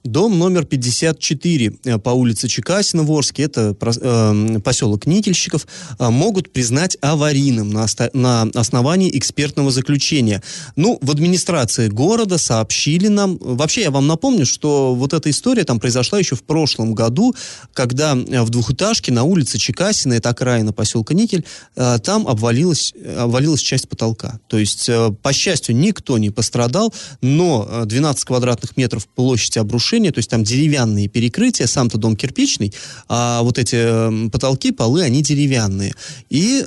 Дом 0.03 0.39
номер 0.39 0.65
54 0.65 1.73
э, 1.83 1.97
по 1.97 2.11
улице 2.11 2.47
Чекасина 2.47 3.03
в 3.03 3.11
Орске, 3.11 3.43
это 3.43 3.75
э, 3.81 4.59
поселок 4.63 5.05
Никельщиков, 5.05 5.67
э, 5.99 6.09
могут 6.09 6.53
признать 6.53 6.97
аварийным 7.01 7.69
на, 7.69 7.83
оста- 7.83 8.09
на 8.13 8.43
основании 8.55 9.17
экспертного 9.17 9.71
заключения. 9.71 10.41
Ну, 10.75 10.97
в 11.01 11.11
администрации 11.11 11.89
города 11.89 12.37
сообщили 12.37 13.07
нам... 13.07 13.37
Вообще, 13.41 13.81
я 13.81 13.91
вам 13.91 14.07
напомню, 14.07 14.45
что 14.45 14.95
вот 14.95 15.13
эта 15.13 15.29
история 15.29 15.65
там 15.65 15.79
произошла 15.79 16.17
еще 16.17 16.35
в 16.35 16.43
прошлом 16.43 16.93
году, 16.93 17.35
когда 17.73 18.15
в 18.15 18.49
двухэтажке 18.49 19.11
на 19.11 19.23
улице 19.23 19.57
Чекасина, 19.57 20.13
это 20.13 20.29
окраина 20.29 20.71
поселка 20.71 21.13
Никель, 21.13 21.45
там 21.75 22.27
обвалилась, 22.27 22.93
обвалилась 23.17 23.61
часть 23.61 23.89
потолка. 23.89 24.39
То 24.47 24.57
есть, 24.57 24.89
по 25.21 25.33
счастью, 25.33 25.75
никто 25.75 26.17
не 26.17 26.29
пострадал, 26.29 26.93
но 27.21 27.67
э, 27.69 27.85
12 27.85 28.23
квадратных 28.23 28.77
метров 28.77 29.07
площади 29.07 29.59
обрушения, 29.59 29.88
то 29.89 30.19
есть 30.19 30.29
там 30.29 30.43
деревянные 30.43 31.07
перекрытия, 31.07 31.65
сам-то 31.65 31.97
дом 31.97 32.15
кирпичный, 32.15 32.73
а 33.07 33.41
вот 33.41 33.57
эти 33.57 34.29
потолки, 34.29 34.71
полы, 34.71 35.01
они 35.01 35.23
деревянные. 35.23 35.93
И 36.29 36.63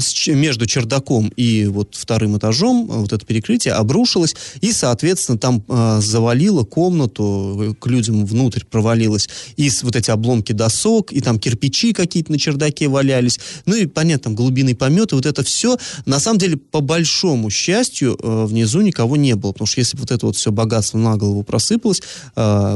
ч- 0.00 0.34
между 0.34 0.66
чердаком 0.66 1.30
и 1.36 1.66
вот 1.66 1.94
вторым 1.94 2.38
этажом 2.38 2.90
э, 2.90 2.96
вот 2.96 3.12
это 3.12 3.24
перекрытие 3.26 3.74
обрушилось, 3.74 4.34
и, 4.60 4.72
соответственно, 4.72 5.38
там 5.38 5.62
э, 5.68 6.00
завалило 6.02 6.64
комнату, 6.64 7.76
к 7.78 7.86
людям 7.86 8.24
внутрь 8.24 8.64
провалилось, 8.64 9.28
и 9.56 9.70
вот 9.82 9.96
эти 9.96 10.10
обломки 10.10 10.52
досок, 10.52 11.12
и 11.12 11.20
там 11.20 11.38
кирпичи 11.38 11.92
какие-то 11.92 12.32
на 12.32 12.38
чердаке 12.38 12.88
валялись, 12.88 13.38
ну 13.66 13.76
и, 13.76 13.86
понятно, 13.86 14.24
там 14.24 14.34
глубинный 14.34 14.74
помет, 14.74 15.12
и 15.12 15.14
вот 15.14 15.26
это 15.26 15.42
все, 15.42 15.76
на 16.06 16.18
самом 16.18 16.38
деле, 16.38 16.56
по 16.56 16.80
большому 16.80 17.50
счастью, 17.50 18.18
внизу 18.22 18.80
никого 18.80 19.16
не 19.16 19.34
было, 19.34 19.52
потому 19.52 19.66
что 19.66 19.80
если 19.80 19.96
бы 19.96 20.02
вот 20.02 20.10
это 20.10 20.26
вот 20.26 20.36
все 20.36 20.50
богатство 20.50 20.98
на 20.98 21.16
голову 21.16 21.42
просыпалось, 21.42 22.02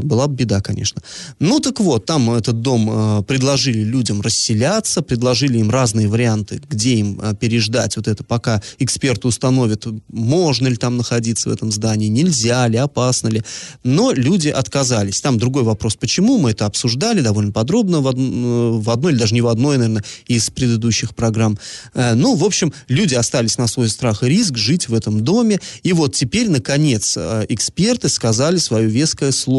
была 0.03 0.27
бы 0.27 0.35
беда, 0.35 0.61
конечно. 0.61 1.03
Ну 1.39 1.61
так 1.61 1.81
вот, 1.81 2.07
там 2.07 2.31
этот 2.33 2.61
дом 2.63 2.89
э, 2.91 3.23
предложили 3.23 3.85
людям 3.85 4.21
расселяться, 4.21 5.03
предложили 5.03 5.59
им 5.59 5.71
разные 5.71 6.09
варианты, 6.09 6.61
где 6.69 6.95
им 6.97 7.21
э, 7.23 7.35
переждать 7.39 7.97
вот 7.97 8.09
это, 8.09 8.25
пока 8.25 8.61
эксперты 8.79 9.29
установят, 9.29 9.87
можно 10.09 10.69
ли 10.69 10.77
там 10.77 10.97
находиться 10.97 11.49
в 11.49 11.53
этом 11.53 11.71
здании, 11.71 12.09
нельзя 12.09 12.67
ли, 12.69 12.77
опасно 12.79 13.29
ли. 13.29 13.43
Но 13.85 14.13
люди 14.13 14.49
отказались. 14.49 15.21
Там 15.21 15.39
другой 15.39 15.63
вопрос, 15.63 15.95
почему, 15.97 16.39
мы 16.39 16.51
это 16.51 16.67
обсуждали 16.67 17.21
довольно 17.21 17.53
подробно 17.53 18.01
в, 18.01 18.07
од- 18.07 18.17
э, 18.19 18.81
в 18.83 18.91
одной 18.91 19.13
или 19.13 19.19
даже 19.19 19.35
не 19.35 19.43
в 19.43 19.47
одной, 19.49 19.77
наверное, 19.79 20.05
из 20.27 20.51
предыдущих 20.51 21.15
программ. 21.15 21.59
Э, 21.95 22.15
Ну, 22.15 22.35
в 22.35 22.45
общем, 22.45 22.73
люди 22.89 23.15
остались 23.15 23.59
на 23.59 23.67
свой 23.69 23.89
страх 23.89 24.23
и 24.23 24.29
риск 24.29 24.57
жить 24.57 24.89
в 24.89 24.95
этом 24.95 25.23
доме. 25.23 25.61
И 25.83 25.93
вот 25.93 26.15
теперь, 26.15 26.51
наконец, 26.51 27.15
э, 27.17 27.47
эксперты 27.49 28.09
сказали 28.09 28.59
свое 28.59 28.89
веское 28.89 29.31
слово. 29.33 29.52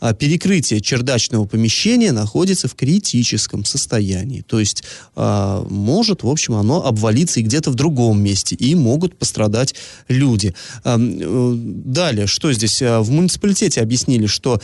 А 0.00 0.14
Перекрытие 0.14 0.80
чердачного 0.80 1.46
помещения 1.46 2.12
находится 2.12 2.68
в 2.68 2.74
критическом 2.74 3.64
состоянии. 3.64 4.42
То 4.42 4.60
есть 4.60 4.84
а, 5.14 5.66
может, 5.68 6.22
в 6.22 6.28
общем, 6.28 6.54
оно 6.54 6.84
обвалиться 6.84 7.40
и 7.40 7.42
где-то 7.42 7.70
в 7.70 7.74
другом 7.74 8.22
месте. 8.22 8.54
И 8.54 8.74
могут 8.74 9.16
пострадать 9.18 9.74
люди. 10.08 10.54
А, 10.84 10.98
э, 10.98 11.54
Далее, 11.54 12.26
что 12.26 12.52
здесь? 12.52 12.82
А, 12.82 13.00
В 13.00 13.10
муниципалитете 13.10 13.80
объяснили, 13.80 14.26
что 14.26 14.60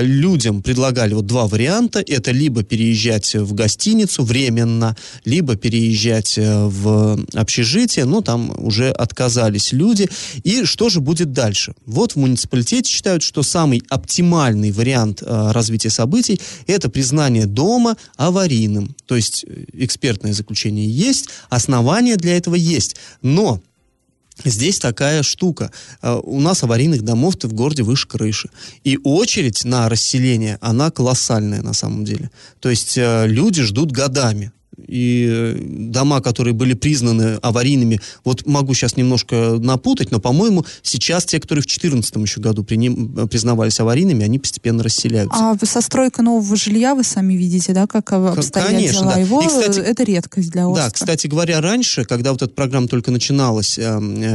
людям 0.00 0.62
предлагали 0.62 1.14
вот 1.14 1.26
два 1.26 1.46
варианта. 1.46 2.02
Это 2.06 2.30
либо 2.30 2.62
переезжать 2.62 3.34
в 3.34 3.54
гостиницу 3.54 4.24
временно, 4.24 4.96
либо 5.24 5.56
переезжать 5.56 6.38
э, 6.38 6.64
в 6.66 7.18
общежитие. 7.34 8.04
Но 8.04 8.20
там 8.20 8.54
уже 8.58 8.90
отказались 8.90 9.72
люди. 9.72 10.08
И 10.44 10.64
что 10.64 10.88
же 10.88 11.00
будет 11.00 11.32
дальше? 11.32 11.74
Вот 11.86 12.12
в 12.12 12.16
муниципалитете 12.16 12.90
считают, 12.90 13.22
что 13.22 13.42
самый 13.42 13.82
оптимальный 13.88 14.15
вариант 14.72 15.22
э, 15.22 15.50
развития 15.52 15.90
событий 15.90 16.40
это 16.66 16.88
признание 16.88 17.46
дома 17.46 17.96
аварийным. 18.16 18.94
То 19.06 19.16
есть 19.16 19.44
э, 19.46 19.64
экспертное 19.72 20.32
заключение 20.32 20.88
есть, 20.88 21.28
основания 21.48 22.16
для 22.16 22.36
этого 22.36 22.54
есть. 22.54 22.96
Но 23.22 23.60
Здесь 24.44 24.78
такая 24.78 25.22
штука. 25.22 25.72
Э, 26.02 26.20
У 26.22 26.40
нас 26.40 26.62
аварийных 26.62 27.02
домов-то 27.02 27.48
в 27.48 27.54
городе 27.54 27.82
выше 27.82 28.06
крыши. 28.06 28.50
И 28.84 28.98
очередь 29.02 29.64
на 29.64 29.88
расселение, 29.88 30.58
она 30.60 30.90
колоссальная 30.90 31.62
на 31.62 31.72
самом 31.72 32.04
деле. 32.04 32.30
То 32.60 32.68
есть 32.68 32.98
люди 32.98 33.62
ждут 33.62 33.92
годами. 33.92 34.52
И 34.86 35.26
э, 35.30 35.58
дома, 35.60 36.20
которые 36.20 36.52
были 36.54 36.74
признаны 36.74 37.38
аварийными, 37.42 38.00
вот 38.24 38.46
могу 38.46 38.74
сейчас 38.74 38.96
немножко 38.96 39.56
напутать, 39.58 40.10
но, 40.10 40.20
по-моему, 40.20 40.64
сейчас 40.82 41.24
те, 41.24 41.40
которые 41.40 41.62
в 41.62 41.66
2014 41.66 42.16
еще 42.16 42.40
году 42.40 42.62
приним- 42.62 43.26
признавались 43.28 43.80
аварийными, 43.80 44.24
они 44.24 44.38
постепенно 44.38 44.82
расселяются. 44.82 45.38
А 45.38 45.66
со 45.66 45.80
стройкой 45.80 46.24
нового 46.24 46.56
жилья 46.56 46.94
вы 46.94 47.04
сами 47.04 47.34
видите, 47.34 47.72
да, 47.72 47.86
как 47.86 48.12
э, 48.12 48.16
обстоят 48.16 48.68
конечно, 48.68 49.00
дела? 49.00 49.14
да. 49.14 49.20
Его, 49.20 49.42
И, 49.42 49.46
кстати- 49.46 49.78
э, 49.80 49.82
это 49.82 50.02
редкость 50.04 50.50
для 50.50 50.66
Орска. 50.66 50.84
Да, 50.84 50.90
кстати 50.90 51.26
говоря, 51.26 51.60
раньше, 51.60 52.04
когда 52.04 52.32
вот 52.32 52.42
эта 52.42 52.52
программа 52.52 52.88
только 52.88 53.10
начиналась 53.10 53.78
э, 53.78 53.82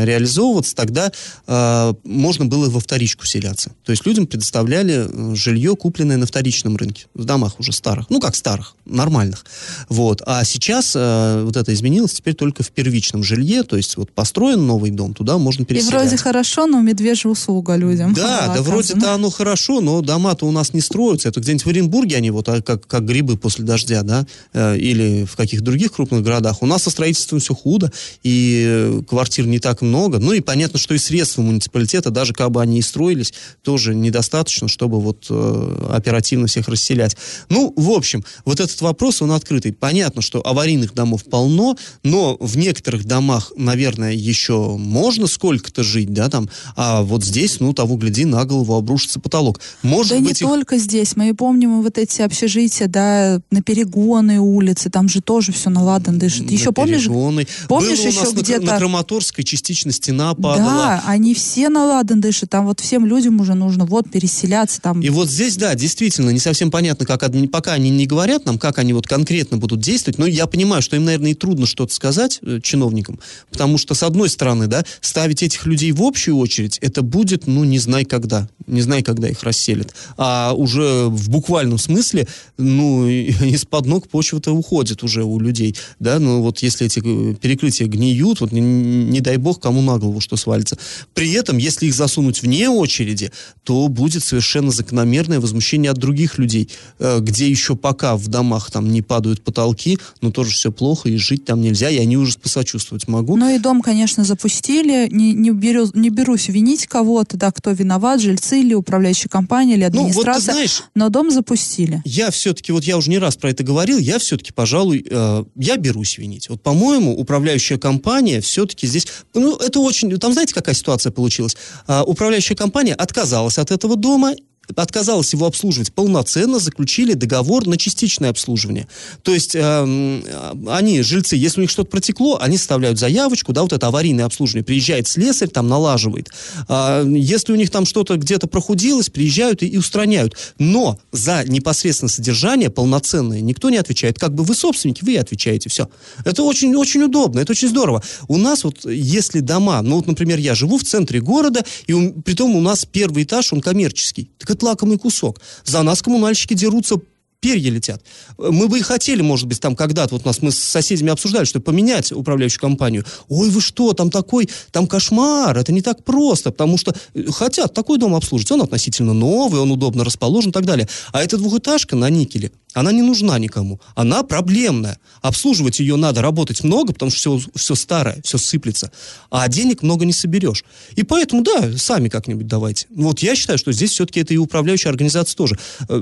реализовываться, 0.06 0.76
тогда 0.76 1.12
э, 1.48 1.94
можно 2.04 2.46
было 2.46 2.70
во 2.70 2.80
вторичку 2.80 3.26
селяться. 3.26 3.72
То 3.86 3.92
есть 3.92 4.06
людям 4.06 4.28
предоставляли 4.28 5.06
э, 5.08 5.36
жилье, 5.36 5.76
купленное 5.76 6.18
на 6.18 6.26
вторичном 6.26 6.76
рынке, 6.78 7.06
в 7.14 7.26
домах 7.26 7.60
уже 7.60 7.72
старых. 7.72 8.10
Ну, 8.10 8.20
как 8.20 8.36
старых, 8.36 8.76
нормальных. 8.86 9.46
Вот. 9.90 10.22
А 10.34 10.46
сейчас 10.46 10.94
э, 10.96 11.44
вот 11.44 11.58
это 11.58 11.74
изменилось 11.74 12.14
теперь 12.14 12.36
только 12.36 12.64
в 12.64 12.72
первичном 12.72 13.22
жилье, 13.22 13.64
то 13.64 13.76
есть 13.76 13.98
вот 13.98 14.14
построен 14.14 14.66
новый 14.66 14.90
дом, 14.90 15.14
туда 15.14 15.38
можно 15.38 15.64
И 15.64 15.66
переселять. 15.66 15.94
вроде 15.94 16.16
хорошо, 16.16 16.68
но 16.68 16.80
медвежья 16.80 17.30
услуга 17.30 17.76
людям. 17.76 18.14
Да, 18.14 18.48
да 18.56 18.62
вроде-то 18.62 19.14
оно 19.14 19.30
хорошо, 19.30 19.82
но 19.82 20.02
дома-то 20.02 20.46
у 20.46 20.52
нас 20.52 20.74
не 20.74 20.80
строятся. 20.80 21.28
Это 21.28 21.42
где-нибудь 21.42 21.66
в 21.66 21.70
Оренбурге 21.70 22.16
они 22.16 22.32
вот 22.32 22.48
а, 22.48 22.62
как, 22.62 22.88
как 22.88 23.06
грибы 23.06 23.36
после 23.36 23.66
дождя, 23.66 24.04
да, 24.04 24.26
э, 24.54 24.78
или 24.78 25.26
в 25.26 25.36
каких 25.36 25.62
других 25.62 25.92
крупных 25.92 26.24
городах. 26.24 26.62
У 26.62 26.66
нас 26.66 26.84
со 26.84 26.92
строительством 26.92 27.40
все 27.42 27.54
худо, 27.54 27.92
и 28.24 28.64
э, 28.66 29.02
квартир 29.06 29.46
не 29.48 29.60
так 29.60 29.82
много. 29.82 30.20
Ну 30.20 30.32
и 30.32 30.40
понятно, 30.40 30.80
что 30.80 30.94
и 30.94 30.98
средства 30.98 31.42
муниципалитета, 31.42 32.10
даже 32.10 32.34
как 32.34 32.52
бы 32.52 32.62
они 32.62 32.80
и 32.80 32.82
строились, 32.82 33.34
тоже 33.64 33.96
недостаточно, 33.96 34.70
чтобы 34.70 35.02
вот 35.02 35.26
э, 35.30 35.88
оперативно 35.92 36.48
всех 36.48 36.70
расселять. 36.70 37.18
Ну, 37.50 37.74
в 37.76 37.90
общем, 37.92 38.24
вот 38.46 38.62
этот 38.62 38.80
вопрос, 38.80 39.22
он 39.22 39.34
открытый. 39.34 39.74
Понятно, 39.74 40.21
понятно, 40.22 40.42
что 40.42 40.42
аварийных 40.48 40.94
домов 40.94 41.24
полно, 41.26 41.76
но 42.04 42.38
в 42.40 42.58
некоторых 42.58 43.06
домах, 43.06 43.52
наверное, 43.58 44.14
еще 44.14 44.78
можно 44.78 45.28
сколько-то 45.28 45.84
жить, 45.84 46.14
да, 46.14 46.30
там, 46.30 46.50
а 46.76 47.02
вот 47.02 47.24
здесь, 47.24 47.60
ну, 47.60 47.74
того 47.74 47.96
гляди, 47.98 48.26
на 48.26 48.46
голову 48.46 48.76
обрушится 48.76 49.20
потолок. 49.20 49.60
Может 49.84 50.12
да 50.12 50.18
быть, 50.20 50.26
не 50.26 50.32
их- 50.32 50.38
только 50.40 50.78
здесь. 50.78 51.16
Мы 51.16 51.30
и 51.30 51.34
помним 51.34 51.82
вот 51.82 51.98
эти 51.98 52.22
общежития, 52.22 52.88
да, 52.88 53.42
на 53.52 53.62
перегоны 53.62 54.40
улицы, 54.40 54.90
там 54.90 55.10
же 55.10 55.22
тоже 55.22 55.52
все 55.52 55.70
наладан 55.70 56.20
дышит. 56.20 56.50
Еще 56.52 56.66
на 56.68 56.74
помнишь, 56.74 57.04
Перегонной. 57.04 57.48
помнишь 57.68 58.00
Было 58.00 58.08
еще 58.08 58.32
на, 58.32 58.42
где-то- 58.42 58.66
на 58.66 58.78
Краматорской 58.78 59.44
частично 59.44 59.92
стена 59.92 60.34
падала. 60.36 60.66
да, 60.70 61.04
они 61.08 61.34
все 61.34 61.70
на 61.70 61.86
ладан 61.86 62.22
дышат. 62.22 62.50
Там 62.50 62.66
вот 62.66 62.80
всем 62.80 63.06
людям 63.06 63.40
уже 63.40 63.54
нужно 63.56 63.86
вот 63.86 64.10
переселяться 64.10 64.82
там. 64.82 65.02
И 65.02 65.10
вот 65.10 65.30
здесь, 65.30 65.56
да, 65.58 65.76
действительно, 65.76 66.30
не 66.32 66.40
совсем 66.40 66.72
понятно, 66.72 67.06
как 67.06 67.22
пока 67.52 67.74
они 67.74 67.90
не 67.92 68.06
говорят 68.08 68.46
нам, 68.46 68.58
как 68.58 68.78
они 68.80 68.94
вот 68.94 69.08
конкретно 69.08 69.58
будут 69.58 69.80
действовать, 69.80 70.11
но 70.18 70.26
я 70.26 70.48
понимаю, 70.48 70.82
что 70.82 70.96
им, 70.96 71.06
наверное, 71.06 71.32
и 71.32 71.34
трудно 71.34 71.66
что-то 71.66 71.94
сказать 71.94 72.40
э, 72.42 72.60
чиновникам, 72.62 73.20
потому 73.50 73.78
что, 73.78 73.94
с 73.94 74.04
одной 74.04 74.30
стороны, 74.30 74.68
да, 74.68 74.84
ставить 75.02 75.44
этих 75.44 75.66
людей 75.66 75.92
в 75.92 76.02
общую 76.02 76.38
очередь, 76.38 76.78
это 76.80 77.02
будет, 77.02 77.48
ну, 77.48 77.64
не 77.64 77.80
знай 77.80 78.06
когда, 78.06 78.50
не 78.68 78.82
знай, 78.82 79.04
когда 79.04 79.30
их 79.30 79.44
расселят. 79.44 79.94
А 80.18 80.54
уже 80.54 81.08
в 81.08 81.30
буквальном 81.30 81.78
смысле, 81.78 82.28
ну, 82.58 83.08
из-под 83.08 83.86
ног 83.86 84.08
почва-то 84.08 84.52
уходит 84.52 85.04
уже 85.04 85.24
у 85.24 85.40
людей, 85.40 85.76
да, 86.00 86.20
ну, 86.20 86.42
вот 86.42 86.60
если 86.60 86.88
эти 86.88 87.00
э, 87.00 87.36
перекрытия 87.36 87.88
гниют, 87.88 88.42
вот 88.42 88.52
не, 88.52 88.62
не 88.62 89.20
дай 89.22 89.38
бог 89.38 89.60
кому 89.60 89.82
на 89.82 89.98
голову 89.98 90.20
что 90.20 90.38
свалится. 90.38 90.78
При 91.14 91.32
этом, 91.34 91.58
если 91.58 91.88
их 91.88 91.94
засунуть 91.94 92.42
вне 92.42 92.70
очереди, 92.70 93.32
то 93.64 93.88
будет 93.88 94.24
совершенно 94.24 94.72
закономерное 94.72 95.40
возмущение 95.40 95.92
от 95.92 95.98
других 95.98 96.38
людей, 96.38 96.70
э, 97.00 97.20
где 97.20 97.50
еще 97.50 97.76
пока 97.76 98.16
в 98.16 98.28
домах 98.28 98.72
там 98.72 98.92
не 98.92 99.02
падают 99.02 99.44
потолки, 99.44 99.98
но 100.22 100.32
тоже 100.32 100.52
все 100.52 100.72
плохо, 100.72 101.10
и 101.10 101.18
жить 101.18 101.46
там 101.46 101.62
нельзя, 101.62 101.90
и 101.90 101.98
они 101.98 102.18
уже 102.18 102.38
посочувствовать 102.40 103.08
могу. 103.08 103.38
Ну 103.38 103.54
и 103.54 103.60
дом, 103.60 103.82
конечно, 103.82 104.24
запустили. 104.24 105.08
Не, 105.12 105.34
не, 105.34 105.52
беру, 105.52 105.88
не 105.94 106.10
берусь 106.10 106.48
винить 106.48 106.88
кого-то, 106.88 107.38
да, 107.38 107.52
кто 107.52 107.72
виноват, 107.72 108.22
жильцы 108.22 108.60
или 108.60 108.74
управляющая 108.74 109.30
компания, 109.30 109.76
или 109.76 109.84
Ну, 109.86 110.04
вот 110.04 110.28
администрация. 110.28 110.54
знаешь, 110.54 110.84
но 110.96 111.10
дом 111.10 111.32
запустили. 111.32 112.02
я 112.06 112.32
все-таки, 112.32 112.72
вот 112.72 112.84
я 112.84 112.98
уже 112.98 113.10
не 113.10 113.18
раз 113.18 113.36
про 113.36 113.50
это 113.50 113.64
говорил, 113.64 113.98
я 113.98 114.20
все-таки, 114.20 114.52
пожалуй, 114.52 115.06
э, 115.10 115.44
я 115.56 115.78
берусь 115.78 116.18
винить. 116.18 116.50
Вот, 116.50 116.62
по-моему, 116.62 117.16
управляющая 117.18 117.78
компания 117.78 118.42
все-таки 118.42 118.88
здесь, 118.88 119.08
ну, 119.34 119.56
это 119.58 119.80
очень, 119.80 120.18
там 120.18 120.34
знаете, 120.34 120.54
какая 120.54 120.76
ситуация 120.76 121.12
получилась? 121.12 121.56
А, 121.88 122.04
управляющая 122.04 122.56
компания 122.56 122.94
отказалась 122.94 123.58
от 123.58 123.72
этого 123.72 123.96
дома, 123.96 124.34
отказалась 124.76 125.34
его 125.34 125.46
обслуживать 125.46 125.94
полноценно, 125.94 126.60
заключили 126.60 127.14
договор 127.14 127.68
на 127.68 127.78
частичное 127.78 128.30
обслуживание. 128.30 128.88
То 129.24 129.34
есть 129.34 129.56
эм, 129.56 130.24
э, 130.26 130.54
они, 130.68 131.02
жильцы, 131.02 131.36
если 131.36 131.60
у 131.60 131.62
них 131.62 131.72
что-то 131.72 131.90
протекло, 131.90 132.38
они 132.42 132.58
составляют 132.58 133.00
заявочку, 133.00 133.54
да, 133.54 133.62
вот 133.62 133.74
это 133.74 133.88
аварийное 133.88 134.26
обслуживание, 134.26 134.64
приезжает 134.64 135.08
слесарь, 135.08 135.50
там 135.50 135.68
налаживает. 135.68 136.30
А, 136.68 137.04
если 137.04 137.54
у 137.54 137.56
них 137.56 137.70
там 137.70 137.86
что-то 137.86 138.18
где-то 138.18 138.48
прохудилось, 138.48 139.10
приезжают 139.10 139.64
и, 139.64 139.68
и 139.68 139.78
устраняют. 139.78 140.36
Но 140.60 141.00
за 141.12 141.44
непосредственно 141.46 142.10
содержание 142.10 142.70
полноценное 142.70 143.42
никто 143.42 143.70
не 143.70 143.78
отвечает. 143.78 144.20
Как 144.20 144.34
бы 144.34 144.44
вы 144.44 144.56
собственники, 144.56 145.04
вы 145.04 145.14
и 145.14 145.18
отвечаете. 145.18 145.70
Все. 145.70 145.90
Это 146.26 146.44
очень, 146.44 146.76
очень 146.76 147.04
удобно, 147.04 147.40
это 147.40 147.52
очень 147.52 147.68
здорово. 147.68 148.04
У 148.28 148.38
нас 148.38 148.64
вот, 148.64 148.86
если 148.86 149.40
дома, 149.40 149.82
ну 149.82 149.98
вот, 149.98 150.08
например, 150.08 150.40
я 150.40 150.56
живу 150.56 150.78
в 150.78 150.84
центре 150.84 151.22
города, 151.22 151.64
и 151.88 151.94
у, 151.94 152.14
притом 152.22 152.56
у 152.56 152.62
нас 152.62 152.86
первый 152.86 153.24
этаж, 153.24 153.54
он 153.54 153.62
коммерческий. 153.62 154.30
Так 154.38 154.50
это 154.50 154.61
лакомый 154.62 154.98
кусок. 154.98 155.40
За 155.64 155.82
нас 155.84 156.02
коммунальщики 156.02 156.54
дерутся 156.54 156.98
перья 157.42 157.72
летят. 157.72 158.02
Мы 158.38 158.68
бы 158.68 158.80
и 158.80 158.82
хотели, 158.82 159.22
может 159.22 159.48
быть, 159.48 159.60
там 159.60 159.76
когда-то, 159.76 160.14
вот 160.16 160.26
нас 160.26 160.42
мы 160.42 160.52
с 160.52 160.60
соседями 160.60 161.12
обсуждали, 161.12 161.44
что 161.44 161.60
поменять 161.60 162.12
управляющую 162.12 162.62
компанию. 162.62 163.04
Ой, 163.28 163.50
вы 163.50 163.60
что, 163.60 163.94
там 163.94 164.12
такой, 164.12 164.48
там 164.72 164.88
кошмар, 164.88 165.58
это 165.58 165.74
не 165.74 165.82
так 165.82 166.04
просто, 166.04 166.52
потому 166.52 166.78
что 166.78 166.94
э, 167.14 167.26
хотят 167.32 167.74
такой 167.74 167.98
дом 167.98 168.16
обслуживать, 168.16 168.52
он 168.52 168.62
относительно 168.62 169.14
новый, 169.14 169.60
он 169.60 169.72
удобно 169.72 170.06
расположен 170.06 170.52
и 170.52 170.54
так 170.54 170.66
далее. 170.66 170.88
А 171.12 171.24
эта 171.24 171.38
двухэтажка 171.38 171.96
на 171.96 172.10
никеле, 172.10 172.52
она 172.74 172.92
не 172.92 173.02
нужна 173.02 173.38
никому. 173.40 173.80
Она 173.96 174.24
проблемная. 174.24 174.98
Обслуживать 175.22 175.80
ее 175.80 175.96
надо, 175.98 176.22
работать 176.22 176.64
много, 176.64 176.94
потому 176.94 177.12
что 177.12 177.38
все, 177.40 177.50
все 177.56 177.76
старое, 177.76 178.18
все 178.24 178.38
сыплется. 178.38 178.92
А 179.30 179.48
денег 179.48 179.84
много 179.84 180.06
не 180.06 180.14
соберешь. 180.14 180.64
И 180.96 181.04
поэтому, 181.04 181.44
да, 181.44 181.78
сами 181.78 182.10
как-нибудь 182.10 182.48
давайте. 182.48 182.88
Вот 182.90 183.20
я 183.20 183.36
считаю, 183.36 183.60
что 183.60 183.72
здесь 183.72 183.92
все-таки 183.92 184.20
это 184.22 184.34
и 184.34 184.38
управляющая 184.38 184.90
организация 184.90 185.36
тоже. 185.36 185.58
Э, 185.90 185.96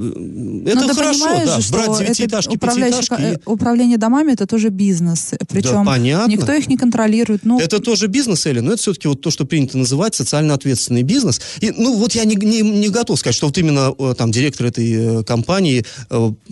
Это 0.67 0.81
Но 0.87 0.93
хорошо, 0.93 1.41
да, 1.45 1.61
что 1.61 1.73
брать 1.73 1.99
девятиэтажки, 1.99 2.57
пятиэтажки. 2.57 3.13
и- 3.13 3.25
э, 3.35 3.37
Управление 3.45 3.97
домами 3.97 4.33
это 4.33 4.45
тоже 4.47 4.69
бизнес. 4.69 5.33
Причем 5.49 5.85
понятно. 5.85 6.31
никто 6.31 6.53
их 6.53 6.67
не 6.67 6.77
контролирует. 6.77 7.43
Ну, 7.43 7.59
Это 7.59 7.79
тоже 7.79 8.07
бизнес, 8.07 8.45
Эля, 8.45 8.61
но 8.61 8.73
это 8.73 8.81
все-таки 8.81 9.07
вот 9.07 9.21
то, 9.21 9.31
что 9.31 9.45
принято 9.45 9.77
называть 9.77 10.15
социально 10.15 10.53
ответственный 10.53 11.03
бизнес. 11.03 11.41
И, 11.61 11.71
ну, 11.71 11.95
вот 11.97 12.13
я 12.15 12.25
не, 12.25 12.35
не, 12.35 12.61
не 12.61 12.89
готов 12.89 13.19
сказать, 13.19 13.35
что 13.35 13.47
вот 13.47 13.57
именно 13.57 13.93
э, 13.97 14.13
там 14.17 14.31
директор 14.31 14.67
этой 14.67 15.23
компании 15.23 15.85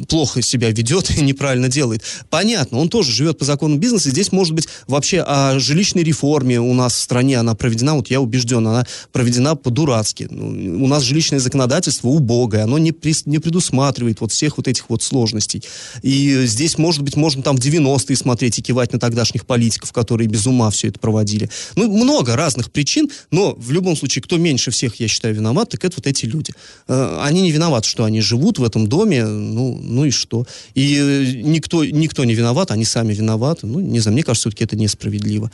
плохо 0.08 0.42
себя 0.42 0.72
ведет 0.72 1.12
и 1.18 1.22
неправильно 1.22 1.68
делает. 1.68 2.02
Понятно, 2.30 2.80
он 2.80 2.90
тоже 2.90 3.12
живет 3.12 3.38
по 3.38 3.46
закону 3.46 3.78
бизнеса. 3.78 4.10
Здесь, 4.10 4.32
может 4.32 4.54
быть, 4.54 4.68
вообще 4.88 5.22
о 5.22 5.60
жилищной 5.60 6.04
реформе 6.04 6.60
у 6.60 6.74
нас 6.74 6.94
в 6.94 7.00
стране 7.00 7.38
она 7.40 7.56
проведена, 7.56 7.96
вот 7.96 8.10
я 8.10 8.22
убежден, 8.22 8.68
она 8.68 8.86
проведена 9.12 9.56
по-дурацки. 9.56 10.28
Ну, 10.30 10.84
у 10.84 10.88
нас 10.88 11.04
жилищное 11.04 11.40
законодательство 11.40 12.10
убогое, 12.10 12.64
оно 12.64 12.78
не, 12.78 12.92
прис- 12.92 13.24
не 13.26 13.40
предусматривает 13.40 14.22
вот 14.22 14.32
всех 14.32 14.58
вот 14.58 14.68
этих 14.68 14.90
вот 14.90 15.04
сложностей. 15.04 15.64
И 16.02 16.46
здесь, 16.46 16.78
может 16.78 17.02
быть, 17.02 17.16
можно 17.16 17.44
там 17.44 17.58
в 17.58 17.60
90-е 17.60 18.16
смотреть 18.16 18.60
и 18.60 18.62
кивать 18.62 18.94
на 18.94 19.00
тогдашних 19.00 19.46
политиков, 19.46 19.92
которые 19.92 20.28
без 20.28 20.46
ума 20.48 20.70
все 20.70 20.88
это 20.88 21.00
проводили. 21.00 21.50
Ну, 21.76 21.92
много 21.92 22.36
разных 22.36 22.72
причин, 22.72 23.10
но 23.32 23.54
в 23.56 23.72
любом 23.72 23.96
случае, 23.96 24.22
кто 24.24 24.38
меньше 24.38 24.72
всех, 24.72 24.96
я 25.00 25.08
считаю, 25.08 25.36
виноват, 25.36 25.70
так 25.70 25.84
это 25.86 25.96
вот 25.98 26.08
эти 26.08 26.26
люди. 26.26 26.54
Э, 26.88 27.20
Они 27.24 27.42
не 27.42 27.52
виноваты, 27.52 27.88
что 27.88 28.04
они 28.04 28.22
живут 28.22 28.60
в 28.60 28.64
этом 28.64 28.88
доме, 28.88 29.26
ну, 29.26 29.80
ну 29.98 30.06
и 30.06 30.12
что? 30.12 30.46
И 30.76 30.96
э, 30.96 31.42
никто, 31.42 31.84
никто 31.84 32.24
не 32.24 32.36
виноват, 32.36 32.70
они 32.70 32.86
сами 32.86 33.16
виноваты. 33.16 33.66
Ну, 33.66 33.80
не 33.80 34.00
знаю, 34.00 34.14
мне 34.14 34.24
кажется, 34.24 34.50
все-таки 34.50 34.64
это 34.64 34.76
несправедливо. 34.76 35.52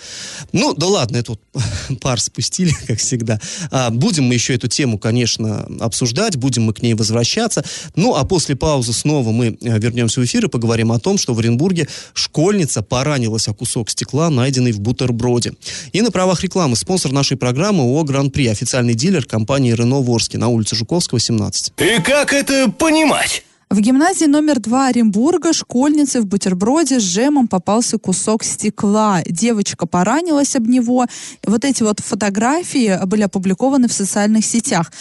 Ну, 0.51 0.73
да 0.73 0.87
ладно, 0.87 1.15
это 1.15 1.31
вот 1.31 1.41
пар 2.01 2.19
спустили, 2.19 2.73
как 2.87 2.99
всегда. 2.99 3.39
А, 3.71 3.89
будем 3.89 4.25
мы 4.25 4.33
еще 4.33 4.53
эту 4.53 4.67
тему, 4.67 4.99
конечно, 4.99 5.65
обсуждать, 5.79 6.35
будем 6.35 6.63
мы 6.63 6.73
к 6.73 6.81
ней 6.81 6.93
возвращаться. 6.93 7.63
Ну, 7.95 8.15
а 8.15 8.25
после 8.25 8.57
паузы 8.57 8.91
снова 8.91 9.31
мы 9.31 9.57
э, 9.61 9.79
вернемся 9.79 10.19
в 10.19 10.25
эфир 10.25 10.45
и 10.45 10.49
поговорим 10.49 10.91
о 10.91 10.99
том, 10.99 11.17
что 11.17 11.33
в 11.33 11.39
Оренбурге 11.39 11.87
школьница 12.13 12.81
поранилась 12.81 13.47
о 13.47 13.53
кусок 13.53 13.89
стекла, 13.89 14.29
найденный 14.29 14.73
в 14.73 14.81
бутерброде. 14.81 15.53
И 15.93 16.01
на 16.01 16.11
правах 16.11 16.43
рекламы 16.43 16.75
спонсор 16.75 17.13
нашей 17.13 17.37
программы 17.37 17.83
ООО 17.83 18.03
«Гран-при», 18.03 18.47
официальный 18.47 18.93
дилер 18.93 19.23
компании 19.23 19.71
«Рено 19.71 20.01
Ворске» 20.01 20.37
на 20.37 20.49
улице 20.49 20.75
Жуковского, 20.75 21.21
17. 21.21 21.71
И 21.77 22.01
как 22.01 22.33
это 22.33 22.69
понимать? 22.69 23.45
В 23.69 23.79
гимназии 23.79 24.25
номер 24.25 24.59
два 24.59 24.87
Оренбурга 24.87 25.53
школьнице 25.53 26.21
в 26.21 26.25
бутерброде 26.25 26.99
с 26.99 27.03
джемом 27.03 27.47
попался 27.47 27.97
кусок 27.97 28.43
стекла. 28.43 29.21
Девочка 29.25 29.87
поранилась 29.87 30.55
об 30.55 30.67
него. 30.67 31.05
Вот 31.45 31.65
эти 31.65 31.81
вот 31.81 31.99
фотографии 31.99 32.99
были 33.05 33.23
опубликованы 33.23 33.87
в 33.87 33.93
социальных 33.93 34.45
сетях. 34.45 34.91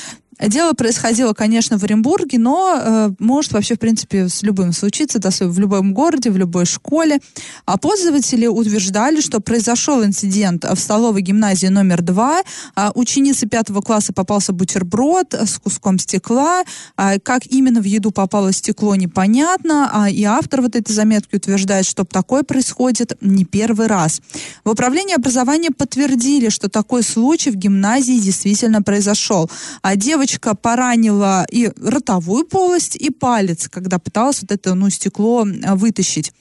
Дело 0.48 0.72
происходило, 0.72 1.34
конечно, 1.34 1.78
в 1.78 1.84
Оренбурге, 1.84 2.38
но 2.38 2.76
э, 2.76 3.10
может 3.20 3.52
вообще, 3.52 3.76
в 3.76 3.78
принципе, 3.78 4.28
с 4.28 4.42
любым 4.42 4.72
случиться, 4.72 5.20
да, 5.20 5.30
в 5.30 5.58
любом 5.58 5.94
городе, 5.94 6.30
в 6.30 6.36
любой 6.36 6.66
школе. 6.66 7.20
А 7.64 7.78
пользователи 7.78 8.48
утверждали, 8.48 9.20
что 9.20 9.38
произошел 9.38 10.04
инцидент 10.04 10.64
в 10.64 10.76
столовой 10.76 11.22
гимназии 11.22 11.68
номер 11.68 12.02
два. 12.02 12.42
А, 12.74 12.90
ученице 12.96 13.46
пятого 13.46 13.82
класса 13.82 14.12
попался 14.12 14.52
бутерброд 14.52 15.32
с 15.32 15.58
куском 15.58 16.00
стекла. 16.00 16.64
А, 16.96 17.20
как 17.20 17.46
именно 17.46 17.80
в 17.80 17.84
еду 17.84 18.10
попало 18.10 18.52
стекло, 18.52 18.96
непонятно. 18.96 19.90
А, 19.92 20.10
и 20.10 20.24
автор 20.24 20.60
вот 20.60 20.74
этой 20.74 20.92
заметки 20.92 21.36
утверждает, 21.36 21.86
что 21.86 22.04
такое 22.04 22.42
происходит 22.42 23.16
не 23.20 23.44
первый 23.44 23.86
раз. 23.86 24.20
В 24.64 24.70
управлении 24.70 25.14
образования 25.14 25.70
подтвердили, 25.70 26.48
что 26.48 26.68
такой 26.68 27.04
случай 27.04 27.52
в 27.52 27.54
гимназии 27.54 28.18
действительно 28.18 28.82
произошел. 28.82 29.48
А 29.82 29.94
девочка 29.94 30.31
поранила 30.38 31.46
и 31.50 31.70
ротовую 31.76 32.46
полость, 32.46 32.96
и 32.96 33.10
палец, 33.10 33.68
когда 33.68 33.98
пыталась 33.98 34.42
вот 34.42 34.52
это 34.52 34.74
ну, 34.74 34.90
стекло 34.90 35.46
а, 35.64 35.76
вытащить. 35.76 36.32